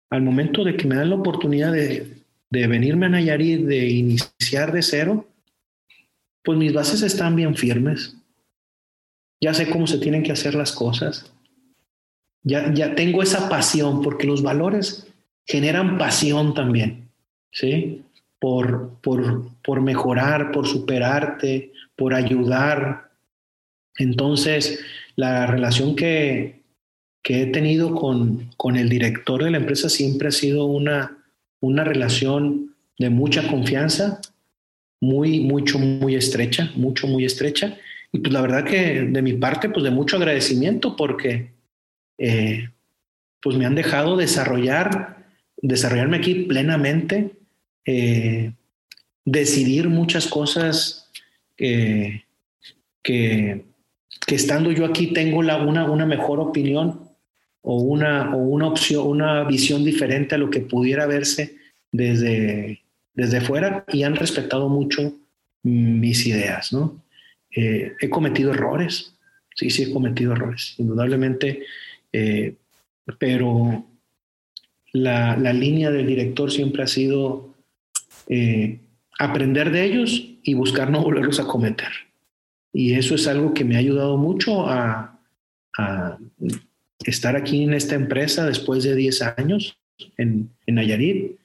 [0.09, 2.18] Al momento de que me dan la oportunidad de,
[2.51, 5.29] de venirme a Nayarit, de iniciar de cero,
[6.43, 8.17] pues mis bases están bien firmes.
[9.41, 11.33] Ya sé cómo se tienen que hacer las cosas.
[12.43, 15.07] Ya, ya tengo esa pasión, porque los valores
[15.47, 17.11] generan pasión también,
[17.53, 18.05] ¿sí?
[18.39, 23.09] Por, por, por mejorar, por superarte, por ayudar,
[23.99, 24.81] entonces,
[25.17, 26.63] la relación que,
[27.23, 31.18] que he tenido con, con, el director de la empresa siempre ha sido una,
[31.61, 34.21] una relación de mucha confianza,
[35.01, 37.77] muy, mucho, muy estrecha, mucho, muy estrecha.
[38.13, 41.53] Y pues la verdad que de mi parte, pues de mucho agradecimiento porque
[42.19, 42.71] eh,
[43.41, 47.37] pues me han dejado desarrollar, desarrollarme aquí plenamente,
[47.85, 48.53] eh,
[49.25, 51.11] decidir muchas cosas
[51.57, 52.25] que,
[53.03, 53.65] que
[54.29, 57.08] estando yo aquí tengo una, una mejor opinión
[57.63, 61.57] o una, o una opción, una visión diferente a lo que pudiera verse
[61.93, 62.83] desde,
[63.15, 65.13] desde fuera y han respetado mucho
[65.63, 67.03] mis ideas, ¿no?
[67.55, 69.15] Eh, he cometido errores,
[69.55, 71.65] sí, sí he cometido errores, indudablemente,
[72.13, 72.55] eh,
[73.19, 73.87] pero
[74.93, 77.55] la, la, línea del director siempre ha sido
[78.29, 78.79] eh,
[79.19, 81.91] aprender de ellos y buscar no volverlos a cometer.
[82.73, 85.15] Y eso es algo que me ha ayudado mucho a,
[87.09, 89.79] estar aquí en esta empresa después de 10 años
[90.17, 91.39] en, en Nayarit,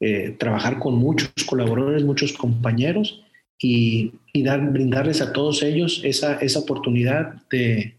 [0.00, 3.22] eh, trabajar con muchos colaboradores, muchos compañeros
[3.58, 7.98] y, dar, brindarles a todos ellos esa, esa oportunidad de,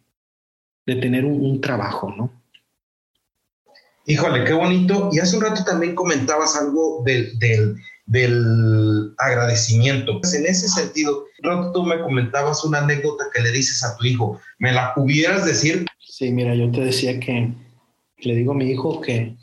[0.88, 2.32] de tener un, trabajo, ¿no?
[4.08, 5.10] Híjole, qué bonito.
[5.14, 7.76] Y hace un rato también comentabas algo del, del,
[8.08, 10.20] del agradecimiento.
[10.20, 11.26] Pues en ese sentido,
[11.72, 14.42] tú me comentabas una anécdota que le dices a tu hijo.
[14.58, 15.86] ¿Me la pudieras decir?
[16.12, 17.54] Sí, mira, yo te decía que
[18.18, 19.38] le digo a mi hijo que,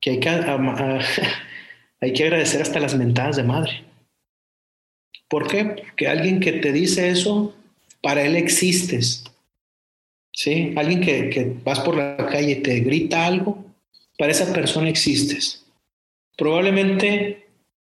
[0.00, 0.30] que hay que,
[2.00, 3.84] hay que agradecer hasta las mentadas de madre.
[5.28, 5.64] ¿Por qué?
[5.64, 7.54] Porque alguien que te dice eso,
[8.02, 9.22] para él existes.
[10.32, 10.74] ¿Sí?
[10.74, 13.64] Alguien que, que vas por la calle y te grita algo,
[14.18, 15.64] para esa persona existes.
[16.36, 17.46] Probablemente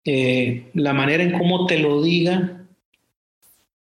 [0.05, 2.55] eh, la manera en cómo te lo diga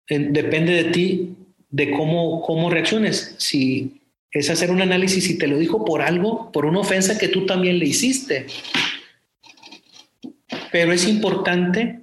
[0.06, 1.34] depende de ti,
[1.74, 3.34] de cómo, cómo reacciones.
[3.38, 7.26] Si es hacer un análisis y te lo dijo por algo, por una ofensa que
[7.26, 8.46] tú también le hiciste.
[10.70, 12.02] Pero es importante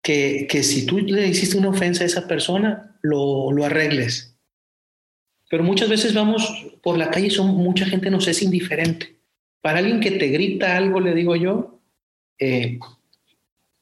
[0.00, 4.34] que, que si tú le hiciste una ofensa a esa persona, lo, lo arregles.
[5.50, 9.14] Pero muchas veces vamos por la calle y son, mucha gente nos es indiferente.
[9.60, 11.82] Para alguien que te grita algo, le digo yo,
[12.38, 12.78] eh,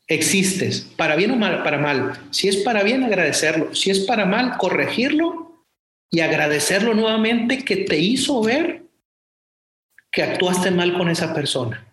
[0.09, 2.15] existes, para bien o para mal.
[2.31, 3.75] Si es para bien, agradecerlo.
[3.75, 5.65] Si es para mal, corregirlo
[6.11, 8.83] y agradecerlo nuevamente que te hizo ver
[10.11, 11.87] que actuaste mal con esa persona.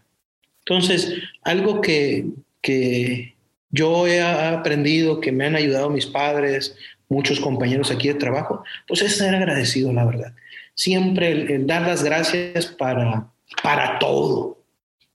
[0.60, 2.25] Entonces, algo que,
[2.62, 3.36] que
[3.69, 6.75] yo he aprendido, que me han ayudado mis padres,
[7.10, 10.34] muchos compañeros aquí de trabajo, pues es ser agradecido, la verdad.
[10.73, 13.28] siempre el, dar las gracias para,
[13.62, 14.60] para todo,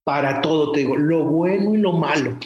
[0.05, 2.39] para todo, te digo, lo bueno y lo malo.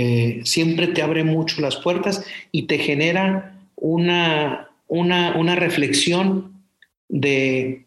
[0.00, 6.62] Eh, siempre te abre mucho las puertas y te genera una, una, una reflexión
[7.08, 7.84] de,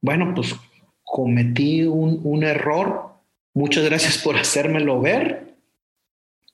[0.00, 0.56] bueno, pues
[1.04, 3.12] cometí un, un error,
[3.54, 5.54] muchas gracias por hacérmelo ver,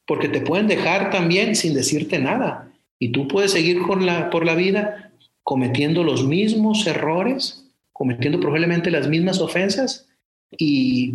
[0.06, 2.70] porque te pueden dejar también sin decirte nada.
[2.98, 5.10] Y tú puedes seguir con la, por la vida
[5.42, 10.06] cometiendo los mismos errores, cometiendo probablemente las mismas ofensas
[10.50, 11.14] y,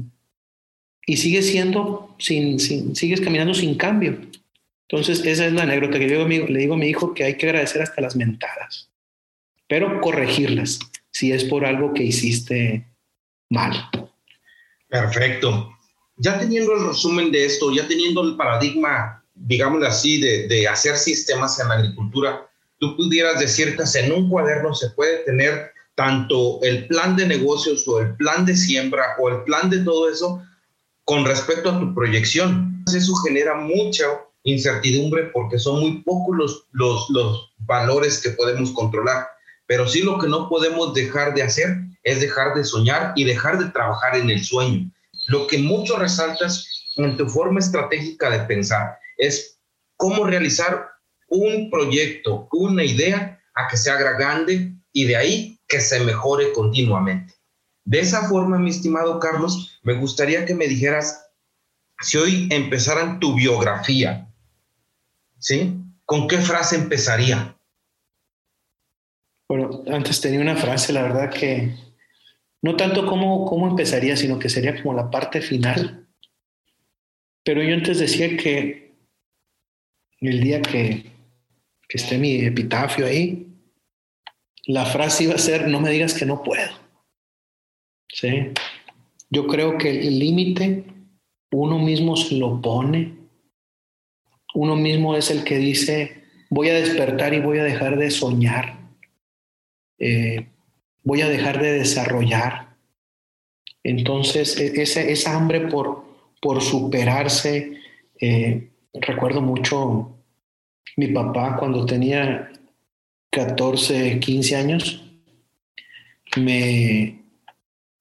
[1.05, 4.17] y sigues siendo, sin, sin, sigues caminando sin cambio.
[4.87, 7.47] Entonces, esa es la anécdota que yo le digo a mi hijo que hay que
[7.47, 8.89] agradecer hasta las mentadas,
[9.67, 10.79] pero corregirlas
[11.11, 12.87] si es por algo que hiciste
[13.49, 13.89] mal.
[14.87, 15.71] Perfecto.
[16.17, 20.95] Ya teniendo el resumen de esto, ya teniendo el paradigma, digámoslo así, de, de hacer
[20.95, 26.59] sistemas en la agricultura, tú pudieras decir que en un cuaderno se puede tener tanto
[26.61, 30.43] el plan de negocios o el plan de siembra o el plan de todo eso
[31.05, 32.83] con respecto a tu proyección.
[32.93, 34.05] Eso genera mucha
[34.43, 39.27] incertidumbre porque son muy pocos los, los, los valores que podemos controlar.
[39.67, 43.57] Pero sí lo que no podemos dejar de hacer es dejar de soñar y dejar
[43.57, 44.91] de trabajar en el sueño.
[45.27, 49.57] Lo que mucho resaltas en tu forma estratégica de pensar es
[49.97, 50.89] cómo realizar
[51.27, 56.51] un proyecto, una idea a que se haga grande y de ahí que se mejore
[56.51, 57.32] continuamente.
[57.85, 61.29] De esa forma, mi estimado Carlos, me gustaría que me dijeras,
[61.99, 64.31] si hoy empezaran tu biografía,
[65.39, 65.77] ¿sí?
[66.05, 67.57] ¿Con qué frase empezaría?
[69.47, 71.75] Bueno, antes tenía una frase, la verdad que
[72.61, 76.07] no tanto cómo, cómo empezaría, sino que sería como la parte final.
[77.43, 78.95] Pero yo antes decía que
[80.21, 81.11] el día que,
[81.89, 83.53] que esté mi epitafio ahí,
[84.65, 86.82] la frase iba a ser, no me digas que no puedo.
[88.13, 88.51] ¿Sí?
[89.29, 90.85] Yo creo que el límite
[91.53, 93.13] uno mismo se lo pone.
[94.55, 98.79] Uno mismo es el que dice, voy a despertar y voy a dejar de soñar.
[99.99, 100.47] Eh,
[101.03, 102.75] voy a dejar de desarrollar.
[103.83, 106.05] Entonces, e, esa, hambre por,
[106.41, 107.79] por superarse,
[108.19, 110.17] eh, recuerdo mucho
[110.97, 112.51] mi papá cuando tenía
[113.31, 115.03] 14, 15 años,
[116.37, 117.22] me,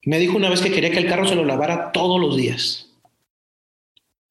[0.05, 2.89] me dijo una vez que quería que el carro se lo lavara todos los días.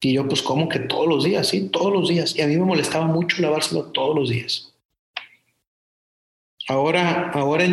[0.01, 1.47] Y yo, pues, ¿cómo que todos los días?
[1.47, 2.35] Sí, todos los días.
[2.35, 4.73] Y a mí me molestaba mucho lavárselo todos los días.
[6.67, 7.65] Ahora, ahora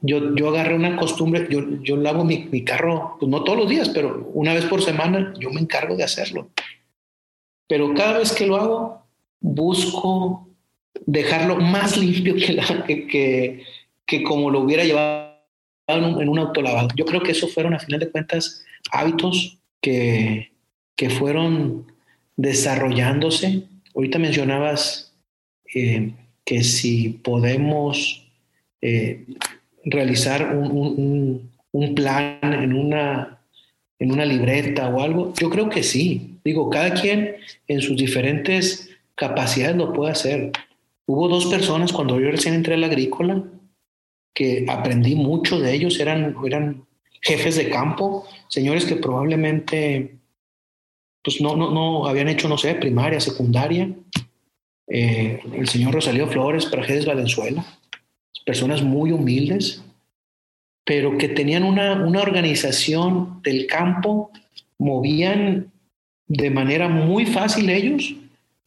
[0.00, 3.68] yo, yo agarré una costumbre, yo, yo lavo mi, mi, carro, pues no todos los
[3.68, 6.48] días, pero una vez por semana yo me encargo de hacerlo.
[7.68, 9.02] Pero cada vez que lo hago,
[9.40, 10.48] busco
[11.06, 13.64] dejarlo más limpio que, la, que,
[14.06, 15.31] que, como lo hubiera llevado
[15.86, 16.88] en un, en un autolavado.
[16.96, 20.52] Yo creo que eso fueron, a final de cuentas, hábitos que,
[20.96, 21.86] que fueron
[22.36, 23.64] desarrollándose.
[23.94, 25.12] Ahorita mencionabas
[25.74, 26.12] eh,
[26.44, 28.26] que si podemos
[28.80, 29.24] eh,
[29.84, 31.50] realizar un,
[31.94, 33.38] plan en una,
[33.98, 35.32] en una libreta o algo?
[35.40, 36.38] Yo creo que sí.
[36.44, 37.36] Digo, cada quien
[37.68, 40.52] en sus diferentes capacidades lo puede hacer.
[41.06, 43.42] Hubo dos personas cuando yo recién entré a la agrícola
[44.34, 46.84] que aprendí mucho de ellos, eran, eran
[47.20, 50.16] jefes de campo, señores que probablemente
[51.22, 53.88] pues no, no, no habían hecho, no sé, primaria, secundaria.
[54.88, 57.64] Eh, el señor Rosalío Flores, Prajedes Valenzuela,
[58.44, 59.82] personas muy humildes,
[60.84, 64.32] pero que tenían una, una organización del campo,
[64.78, 65.70] movían
[66.26, 68.14] de manera muy fácil ellos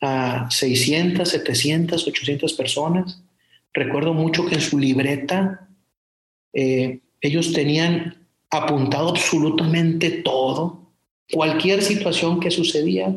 [0.01, 3.21] a 600, 700, 800 personas.
[3.75, 5.69] Recuerdo mucho que en su libreta
[6.53, 10.91] eh, ellos tenían apuntado absolutamente todo,
[11.31, 13.15] cualquier situación que sucedía,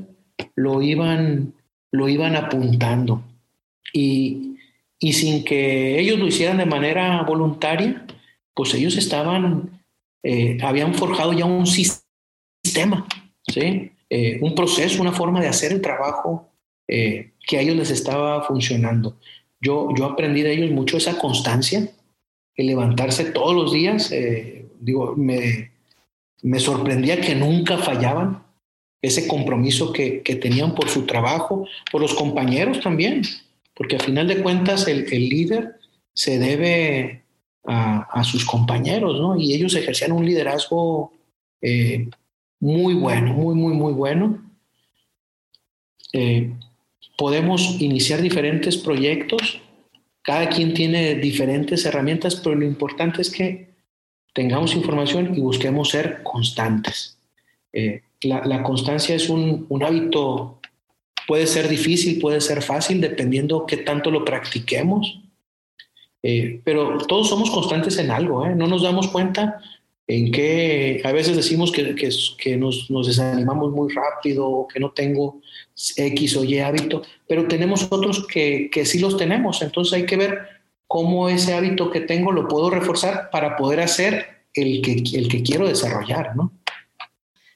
[0.54, 1.54] lo iban,
[1.92, 3.22] lo iban apuntando.
[3.94, 4.48] Y
[5.00, 8.04] y sin que ellos lo hicieran de manera voluntaria,
[8.54, 9.82] pues ellos estaban,
[10.22, 13.06] eh, habían forjado ya un sistema,
[13.46, 13.92] ¿sí?
[14.10, 16.46] Eh, un proceso, una forma de hacer el trabajo
[16.90, 19.18] que a ellos les estaba funcionando.
[19.60, 21.90] Yo, yo aprendí de ellos mucho esa constancia,
[22.54, 24.12] el levantarse todos los días.
[24.80, 25.72] digo, me,
[26.42, 28.42] me sorprendía que nunca fallaban,
[29.00, 33.22] ese compromiso que, que tenían por su trabajo, por los compañeros también
[33.78, 35.76] porque a final de cuentas el, líder
[36.12, 37.22] se debe
[37.64, 39.36] a, sus compañeros, ¿no?
[39.36, 41.12] Y ellos ejercían un liderazgo
[41.62, 42.08] eh,
[42.58, 44.42] muy bueno, muy, muy, muy bueno.
[46.12, 46.52] Eh,
[47.18, 49.60] podemos iniciar diferentes proyectos.
[50.22, 53.70] cada quien tiene diferentes herramientas, pero lo importante es que
[54.34, 57.16] tengamos información y busquemos ser constantes.
[57.72, 60.60] Eh, la, constancia es un, hábito,
[61.26, 65.18] puede ser difícil, puede ser fácil, dependiendo qué tanto lo practiquemos,
[66.22, 68.54] eh, pero todos somos constantes en algo, ¿eh?
[68.54, 69.62] no nos damos cuenta
[70.08, 75.42] en que a veces decimos que, que, nos, nos, desanimamos muy rápido, que no tengo
[75.96, 80.16] X o Y hábito, pero tenemos otros que, que sí los tenemos, entonces hay que
[80.16, 80.48] ver
[80.86, 85.42] cómo ese hábito que tengo lo puedo reforzar para poder hacer el que, el que
[85.42, 86.52] quiero desarrollar, ¿no?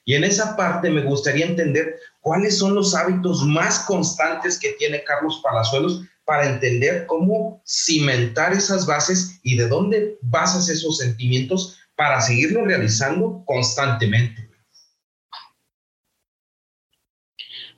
[0.05, 5.03] Y en esa parte me gustaría entender cuáles son los hábitos más constantes que tiene
[5.03, 12.21] Carlos Palazuelos para entender cómo cimentar esas bases y de dónde basas esos sentimientos para
[12.21, 14.49] seguirlo realizando constantemente.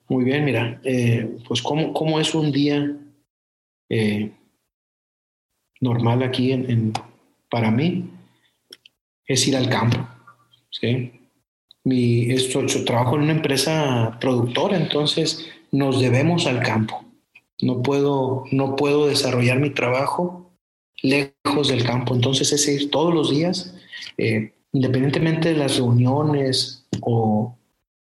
[0.07, 2.95] Muy bien, mira, eh, pues cómo, cómo, es un día
[3.89, 4.31] eh,
[5.81, 6.93] normal aquí en,
[7.49, 8.11] para mí,
[9.25, 10.07] es ir al campo.
[10.69, 11.11] ¿sí?
[11.85, 17.05] mi, esto, trabajo en una empresa productora, entonces nos debemos al campo.
[17.61, 20.51] No puedo, no puedo desarrollar mi trabajo
[21.01, 22.13] lejos del campo.
[22.13, 23.74] Entonces es ir todos los días,
[24.17, 27.55] eh, independientemente de las reuniones o,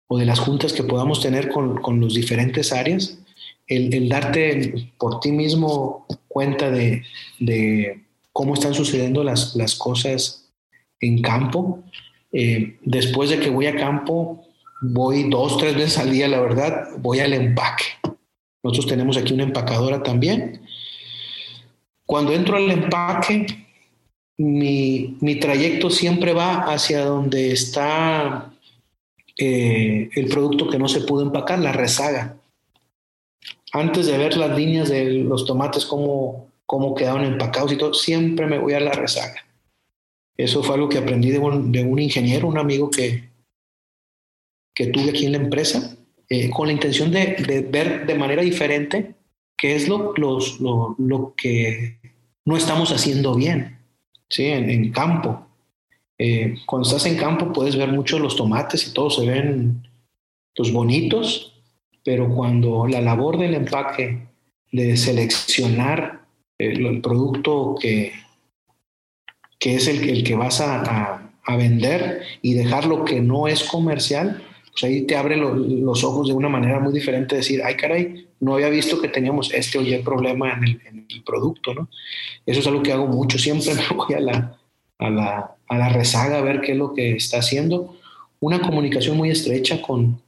[0.08, 3.20] o, de las juntas que podamos tener con, con los diferentes áreas,
[3.68, 7.04] el, el, darte por ti mismo cuenta de,
[7.40, 10.52] de cómo están sucediendo las, las cosas
[11.00, 11.84] en campo,
[12.32, 14.46] eh, después de que voy a campo,
[14.82, 17.86] voy dos, tres veces al día, la verdad, voy al empaque.
[18.62, 20.62] Nosotros tenemos aquí una empacadora también.
[22.06, 23.65] Cuando entro al empaque,
[24.38, 28.54] mi, trayecto siempre va hacia donde está
[29.38, 32.38] eh, el producto que no se pudo empacar, la rezaga.
[33.72, 38.46] Antes de ver las líneas de los tomates, cómo, cómo quedaron empacados y todo, siempre
[38.48, 39.46] me voy a la rezaga.
[40.38, 43.30] Eso fue algo que aprendí de un, ingeniero, un amigo que,
[44.74, 45.96] que tuve aquí en la empresa,
[46.30, 49.16] eh, con la intención de, ver de manera diferente
[49.58, 52.00] qué es lo, lo, que
[52.44, 53.75] no estamos haciendo bien
[54.30, 54.46] ¿sí?
[54.46, 55.48] en, campo.
[56.18, 59.88] Eh, cuando estás en campo puedes ver mucho los tomates y todos se ven
[60.56, 61.54] pues, bonitos,
[62.04, 64.28] pero cuando la labor del empaque,
[64.72, 66.26] de seleccionar
[66.58, 68.14] eh, el producto que,
[69.60, 73.64] que es el, el que vas a, a, vender y dejar lo que no es
[73.64, 74.44] comercial,
[74.76, 78.56] pues ahí te abre los ojos de una manera muy diferente, decir, ay caray, no
[78.56, 81.90] había visto que teníamos este o el problema en el, en el, producto, ¿no?
[82.46, 84.60] Eso es algo que hago mucho, siempre me voy a la,
[85.00, 87.96] a la, a la rezaga a ver qué es lo que está haciendo.
[88.42, 90.22] Una comunicación muy estrecha con,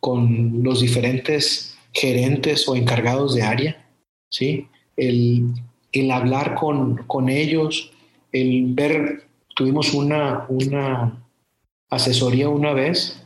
[0.00, 3.86] con los diferentes gerentes o encargados de área,
[4.30, 4.66] ¿sí?
[4.96, 5.46] El,
[5.92, 7.92] el hablar con, con ellos,
[8.32, 11.22] el ver, tuvimos una, una
[11.88, 13.21] asesoría una vez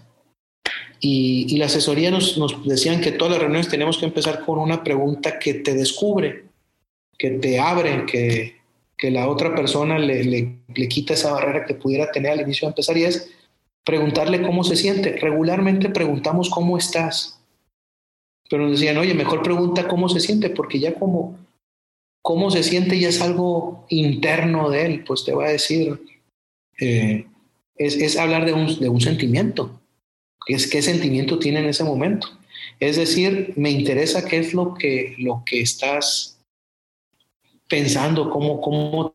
[1.08, 5.38] y, la asesoría nos, decían que todas las reuniones tenemos que empezar con una pregunta
[5.38, 6.46] que te descubre,
[7.16, 8.56] que te abre, que,
[9.10, 12.96] la otra persona le, le, quita esa barrera que pudiera tener al inicio de empezar
[12.96, 13.30] y es
[13.84, 15.16] preguntarle cómo se siente.
[15.16, 17.38] Regularmente preguntamos cómo estás,
[18.50, 21.38] pero nos decían, oye, mejor pregunta cómo se siente, porque ya como
[22.22, 26.00] cómo se siente ya es algo interno de él, pues te va a decir,
[26.80, 27.26] eh,
[27.76, 29.78] es, hablar de un, de un sentimiento,
[30.46, 32.28] es qué sentimiento tiene en ese momento.
[32.78, 36.38] Es decir, me interesa qué es lo que, lo que estás
[37.68, 39.14] pensando, cómo, cómo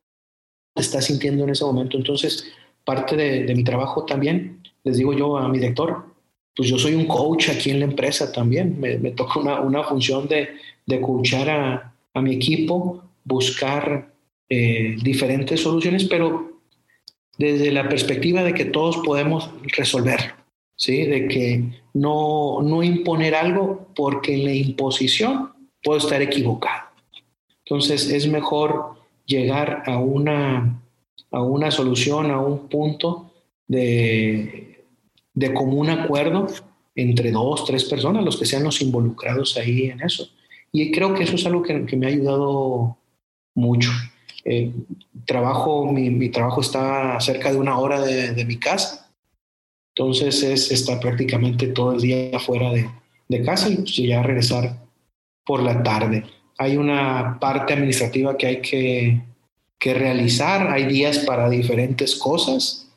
[0.73, 1.97] te estás sintiendo en ese momento.
[1.97, 2.51] Entonces,
[2.83, 6.05] parte de, mi trabajo también, les digo yo a mi director,
[6.55, 10.27] pues yo soy un coach aquí en la empresa también, me, toca una, una función
[10.27, 10.49] de,
[10.85, 14.13] de coachar a, a mi equipo buscar
[14.49, 16.59] eh, diferentes soluciones, pero
[17.37, 20.33] desde la perspectiva de que todos podemos resolverlo,
[20.81, 21.05] ¿sí?
[21.05, 21.63] De que
[21.93, 25.51] no, no imponer algo porque en la imposición
[25.83, 26.89] puedo estar equivocado.
[27.63, 28.95] Entonces es mejor
[29.27, 30.81] llegar a una,
[31.29, 33.31] a una solución, a un punto
[33.67, 34.83] de,
[35.35, 36.47] de común acuerdo
[36.95, 40.27] entre dos, tres personas, los que sean los involucrados ahí en eso.
[40.71, 42.97] Y creo que eso es algo que, me ha ayudado
[43.53, 43.91] mucho.
[44.43, 44.71] Eh,
[45.25, 49.00] trabajo, mi, trabajo está cerca de una hora de, mi casa,
[49.95, 52.89] entonces es estar prácticamente todo el día fuera de,
[53.45, 54.77] casa y pues, ya regresar
[55.45, 56.25] por la tarde.
[56.57, 59.21] Hay una parte administrativa que hay que,
[59.79, 62.89] que realizar, hay días para diferentes cosas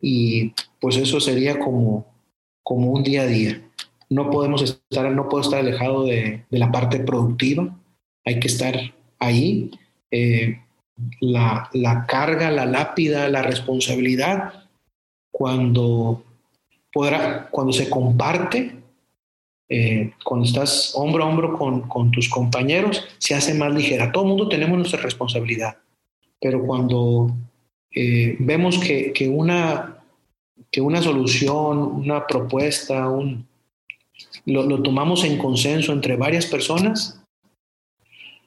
[0.00, 2.06] y pues eso sería como,
[2.62, 3.60] como un día a día
[4.10, 7.74] no podemos estar, no puedo estar alejado de, la parte productiva,
[8.26, 8.76] hay que estar
[9.20, 9.70] ahí
[10.10, 10.60] eh,
[11.20, 11.70] la,
[12.08, 14.66] carga, la lápida, la responsabilidad,
[15.30, 16.24] cuando,
[16.92, 18.76] podrá, cuando se comparte,
[19.68, 24.10] eh, cuando estás hombro a hombro con, tus compañeros, se hace más ligera.
[24.10, 25.78] Todo el mundo tenemos nuestra responsabilidad,
[26.40, 27.36] pero cuando
[27.94, 30.02] eh, vemos que, una,
[30.70, 33.46] que una solución, una propuesta, un,
[34.44, 37.22] lo, tomamos en consenso entre varias personas,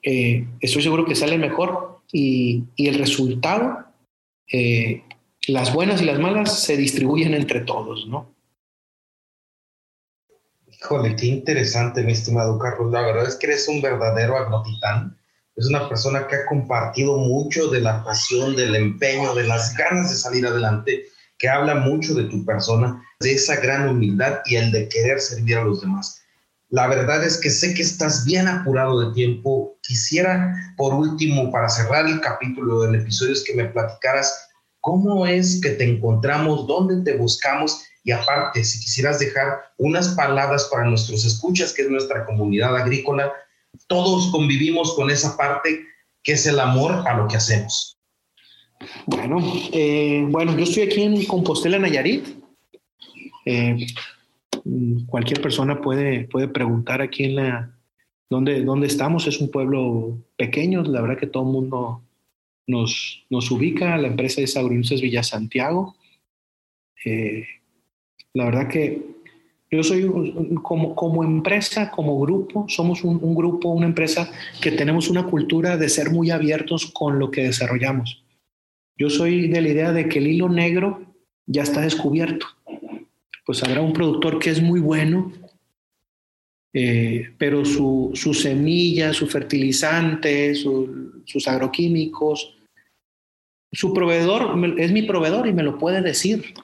[0.02, 3.86] eh, estoy seguro que sale mejor y, el resultado,
[4.52, 5.02] eh,
[5.46, 8.33] las buenas y las malas, se distribuyen entre todos, ¿no?
[10.84, 12.92] Híjole, qué interesante, mi estimado Carlos.
[12.92, 15.16] La verdad es que eres un verdadero agrotitán.
[15.56, 20.10] Es una persona que ha compartido mucho de la pasión, del empeño, de las ganas
[20.10, 21.04] de salir adelante
[21.38, 25.56] que habla mucho de tu persona, de esa gran humildad y el de querer servir
[25.56, 26.20] a los demás.
[26.68, 29.78] La verdad es que sé que estás bien apurado de tiempo.
[29.80, 34.50] Quisiera, por último, para cerrar el capítulo del episodio, es que me platicaras
[34.82, 40.68] cómo es que te encontramos, dónde te buscamos y aparte, si quisieras dejar unas palabras
[40.70, 43.32] para nuestros escuchas, que es nuestra comunidad agrícola,
[43.86, 45.86] todos convivimos con esa parte
[46.22, 47.98] que es el amor a lo que hacemos.
[49.06, 49.38] Bueno,
[49.72, 52.26] eh, bueno, yo estoy aquí en Compostela, Nayarit.
[53.46, 53.86] Eh,
[55.06, 57.78] cualquier persona puede, puede preguntar aquí en la
[58.28, 59.26] dónde, dónde estamos.
[59.26, 62.02] Es un pueblo pequeño, la verdad que todo el mundo
[62.66, 63.96] nos, nos ubica.
[63.96, 65.96] La empresa es Agroindustrias Villa Santiago.
[67.04, 67.44] Eh,
[68.34, 69.14] la verdad que
[69.70, 70.08] yo soy
[70.62, 74.30] como, como empresa, como grupo, somos un, un grupo, una empresa
[74.60, 78.22] que tenemos una cultura de ser muy abiertos con lo que desarrollamos.
[78.96, 81.14] Yo soy de la idea de que el hilo negro
[81.46, 82.46] ya está descubierto.
[83.44, 85.32] Pues habrá un productor que es muy bueno,
[86.72, 92.56] eh, pero su, semilla, su fertilizante, sus agroquímicos,
[93.72, 96.54] su proveedor es mi proveedor y me lo puede decir.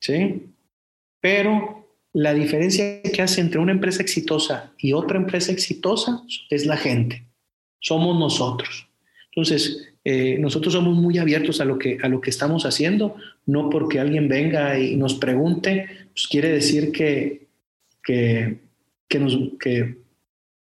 [0.00, 0.51] ¿sí?
[1.22, 6.76] Pero la diferencia que hace entre una empresa exitosa y otra empresa exitosa es la
[6.76, 7.24] gente.
[7.80, 8.88] Somos nosotros.
[9.30, 13.16] Entonces, eh, nosotros somos muy abiertos a lo, que, a lo que estamos haciendo,
[13.46, 17.46] no porque alguien venga y nos pregunte, pues quiere decir que,
[18.02, 18.58] que,
[19.08, 19.98] que, nos, que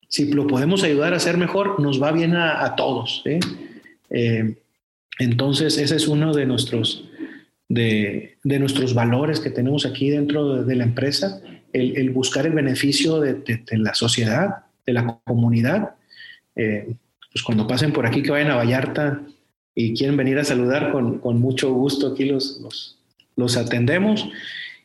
[0.09, 3.25] si lo podemos ayudar a hacer mejor, nos va bien a, todos.
[4.11, 4.57] Eh,
[5.19, 7.10] entonces, ese es uno de nuestros,
[7.71, 11.41] de, de, nuestros valores que tenemos aquí dentro de, la empresa,
[11.73, 15.95] el, el, buscar el beneficio de, de, la sociedad, de la comunidad.
[16.57, 16.93] Eh,
[17.33, 19.23] pues cuando pasen por aquí, que vayan a Vallarta
[19.73, 22.99] y quieren venir a saludar, con, con mucho gusto aquí los, los,
[23.37, 24.29] los, atendemos.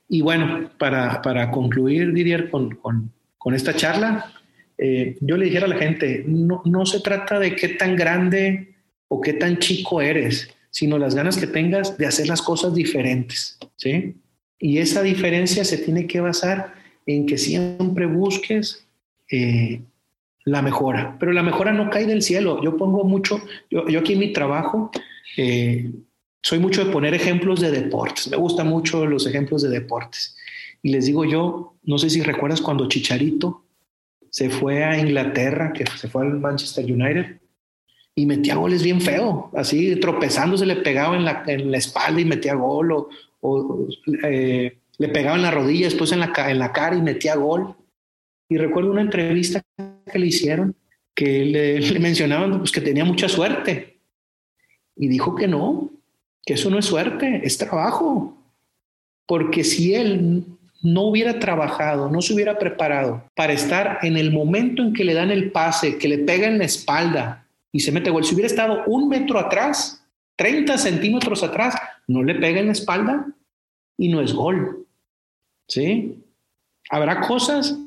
[0.08, 4.32] Y bueno, para, para concluir, Didier, con, con, con esta charla,
[4.78, 8.76] eh, yo le dijera a la gente, no, no se trata de qué tan grande
[9.08, 13.58] o qué tan chico eres, sino las ganas que tengas de hacer las cosas diferentes,
[13.78, 14.18] ¿sí?
[14.60, 16.74] Y esa diferencia se tiene que basar
[17.06, 18.86] en que siempre busques
[19.32, 19.82] eh,
[20.44, 22.62] la mejora, pero la mejora no cae del cielo.
[22.62, 24.92] Yo pongo mucho, yo, aquí en mi trabajo,
[25.38, 25.92] eh,
[26.42, 30.36] soy mucho de poner ejemplos de deportes, me gustan mucho los ejemplos de deportes.
[30.84, 33.64] Y les digo yo, no sé si recuerdas cuando Chicharito
[34.30, 37.40] se fue a Inglaterra, que se fue al Manchester United,
[38.16, 42.26] y metía goles bien feo, así tropezándose le pegaba en la, en la espalda y
[42.26, 43.08] metía gol,
[43.42, 43.88] o,
[44.24, 47.76] eh, le pegaba en la rodilla, después en la, en la cara y metía gol.
[48.48, 49.62] Y recuerdo una entrevista
[50.12, 50.76] que le hicieron
[51.16, 54.00] que le, mencionaban pues, que tenía mucha suerte.
[54.96, 55.92] Y dijo que no,
[56.46, 58.38] que eso no es suerte, es trabajo.
[59.26, 60.46] Porque si él
[60.84, 65.14] no hubiera trabajado, no se hubiera preparado para estar en el momento en que le
[65.14, 67.45] dan el pase, que le pega en la espalda
[67.76, 70.02] y se mete gol, si hubiera estado un metro atrás,
[70.38, 71.76] 30 centímetros atrás,
[72.08, 73.28] no le pega en la espalda
[73.98, 74.88] y no es gol.
[75.68, 76.24] ¿Sí?
[76.90, 77.78] Habrá cosas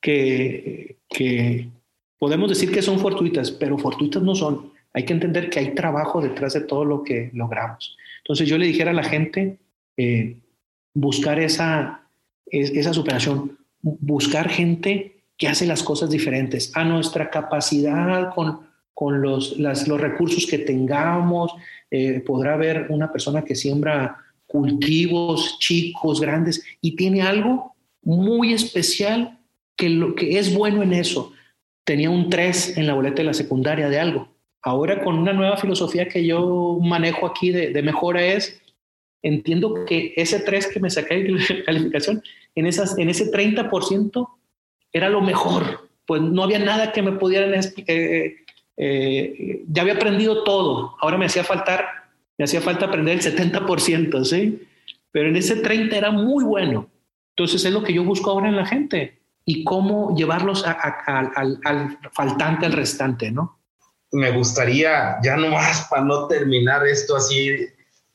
[0.00, 1.68] que, que
[2.18, 4.72] podemos decir que son fortuitas, pero fortuitas no son.
[4.94, 7.94] Hay que entender que hay trabajo detrás de todo lo que logramos.
[8.22, 9.58] Entonces yo le dijera a la gente,
[9.98, 10.38] eh,
[10.94, 12.08] buscar esa,
[12.46, 18.64] esa superación, buscar gente que hace las cosas diferentes a nuestra capacidad con,
[18.96, 21.52] con los, las, los recursos que tengamos.
[21.90, 24.16] Eh, podrá haber una persona que siembra
[24.46, 29.38] cultivos chicos, grandes, y tiene algo muy especial
[29.76, 31.34] que lo que es bueno en eso.
[31.84, 34.28] Tenía un 3 en la boleta de la secundaria de algo.
[34.62, 38.62] Ahora con una nueva filosofía que yo manejo aquí de, mejora es,
[39.22, 42.22] entiendo que ese 3 que me saqué de calificación,
[42.54, 44.26] en, esas, en ese 30%
[44.90, 45.90] era lo mejor.
[46.06, 47.52] Pues no había nada que me pudieran
[47.86, 48.36] eh,
[48.76, 51.86] eh, ya había aprendido todo, ahora me hacía faltar,
[52.38, 54.66] me hacía falta aprender el 70%, ¿sí?
[55.10, 56.88] Pero en ese 30 era muy bueno.
[57.30, 61.98] Entonces es lo que yo busco ahora en la gente y cómo llevarlos al, al
[62.12, 63.58] faltante, al restante, ¿no?
[64.12, 67.50] Me gustaría, ya no más para no terminar esto así,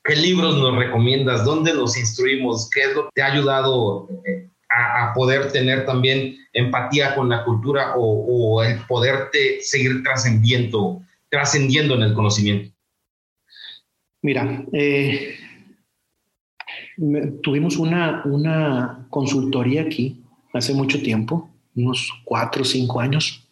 [0.04, 1.44] ¿qué libros nos recomiendas?
[1.44, 2.70] ¿Dónde los instruimos?
[2.70, 7.44] ¿Qué es lo que te ha ayudado eh, a, poder tener también empatía con la
[7.44, 12.74] cultura o, el poderte seguir trascendiendo, trascendiendo en el conocimiento?
[14.22, 15.36] Mira, eh,
[17.42, 23.48] tuvimos una, una consultoría aquí hace mucho tiempo, unos cuatro o cinco años,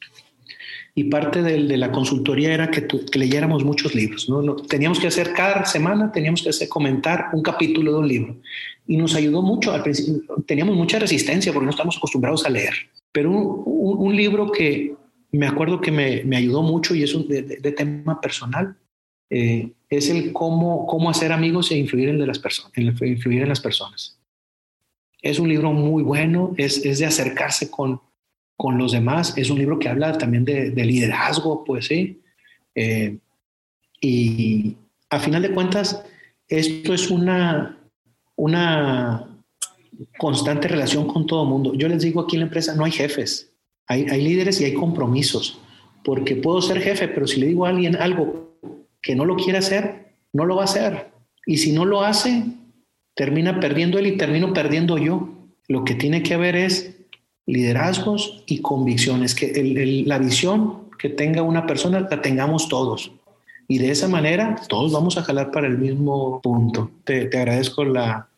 [0.96, 2.86] y parte de, la consultoría era que,
[3.18, 4.28] leyéramos muchos libros.
[4.68, 8.36] Teníamos que hacer cada semana, teníamos que comentar un capítulo de un libro
[8.88, 9.72] y nos ayudó mucho.
[9.72, 12.74] Al principio teníamos mucha resistencia porque no estamos acostumbrados a leer,
[13.12, 14.96] pero un, libro que
[15.32, 18.76] me acuerdo que me, me ayudó mucho y es un de, tema personal,
[19.30, 23.50] eh, es el cómo, cómo hacer amigos e influir en, de las personas, influir en
[23.50, 24.20] las personas.
[25.22, 28.02] Es un libro muy bueno, es, es de acercarse con,
[28.56, 32.22] con los demás, es un libro que habla también de, de liderazgo, pues sí.
[32.76, 33.18] Eh,
[34.02, 34.78] y
[35.10, 36.04] a final de cuentas,
[36.48, 37.79] esto es una,
[38.40, 39.28] una
[40.18, 41.74] constante relación con todo el mundo.
[41.74, 43.52] Yo les digo aquí en la empresa, no hay jefes,
[43.86, 45.60] hay, líderes y hay compromisos,
[46.06, 48.58] porque puedo ser jefe, pero si le digo a alguien algo
[49.02, 51.12] que no lo quiere hacer, no lo va a hacer.
[51.46, 52.46] Y si no lo hace,
[53.14, 55.30] termina perdiendo él y termino perdiendo yo.
[55.68, 56.96] Lo que tiene que haber es
[57.46, 63.12] liderazgos y convicciones, que la visión que tenga una persona la tengamos todos.
[63.68, 66.90] Y de esa manera todos vamos a jalar para el mismo punto.
[67.04, 68.29] Te, te agradezco la,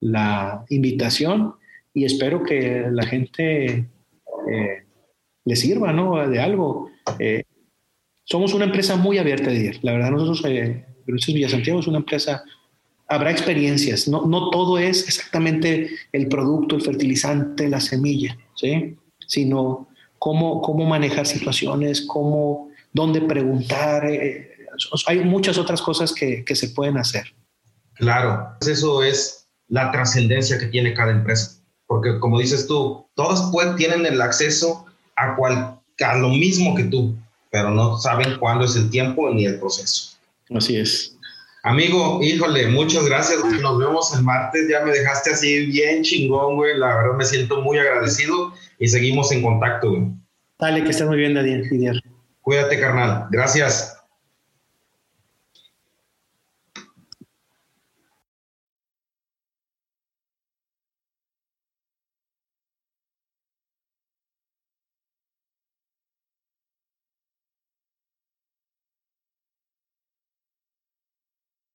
[0.00, 1.54] la invitación
[1.92, 3.88] y espero que la gente
[4.50, 4.84] eh,
[5.44, 6.28] le sirva ¿no?
[6.28, 6.90] de algo.
[7.18, 7.44] Eh,
[8.24, 12.42] somos una empresa muy abierta, de La verdad, nosotros, eh, Villa Santiago es una empresa,
[13.06, 18.96] habrá experiencias, no, no todo es exactamente el producto, el fertilizante, la semilla, ¿sí?
[19.26, 19.88] sino
[20.18, 24.06] cómo, cómo manejar situaciones, cómo, dónde preguntar.
[24.10, 24.50] Eh,
[25.06, 27.34] hay muchas otras cosas que, que se pueden hacer.
[27.94, 31.60] Claro, eso es la trascendencia que tiene cada empresa.
[31.86, 34.86] Porque como dices tú, todos pueden, tienen el acceso
[35.16, 37.14] a, cual, a lo mismo que tú,
[37.50, 40.16] pero no saben cuándo es el tiempo ni el proceso.
[40.54, 41.16] Así es.
[41.62, 43.42] Amigo, híjole, muchas gracias.
[43.62, 44.68] Nos vemos el martes.
[44.68, 46.76] Ya me dejaste así bien chingón, güey.
[46.76, 50.02] La verdad me siento muy agradecido y seguimos en contacto, güey.
[50.58, 51.66] Dale, que estés muy bien, Daniel.
[52.42, 53.28] Cuídate, carnal.
[53.30, 53.93] Gracias.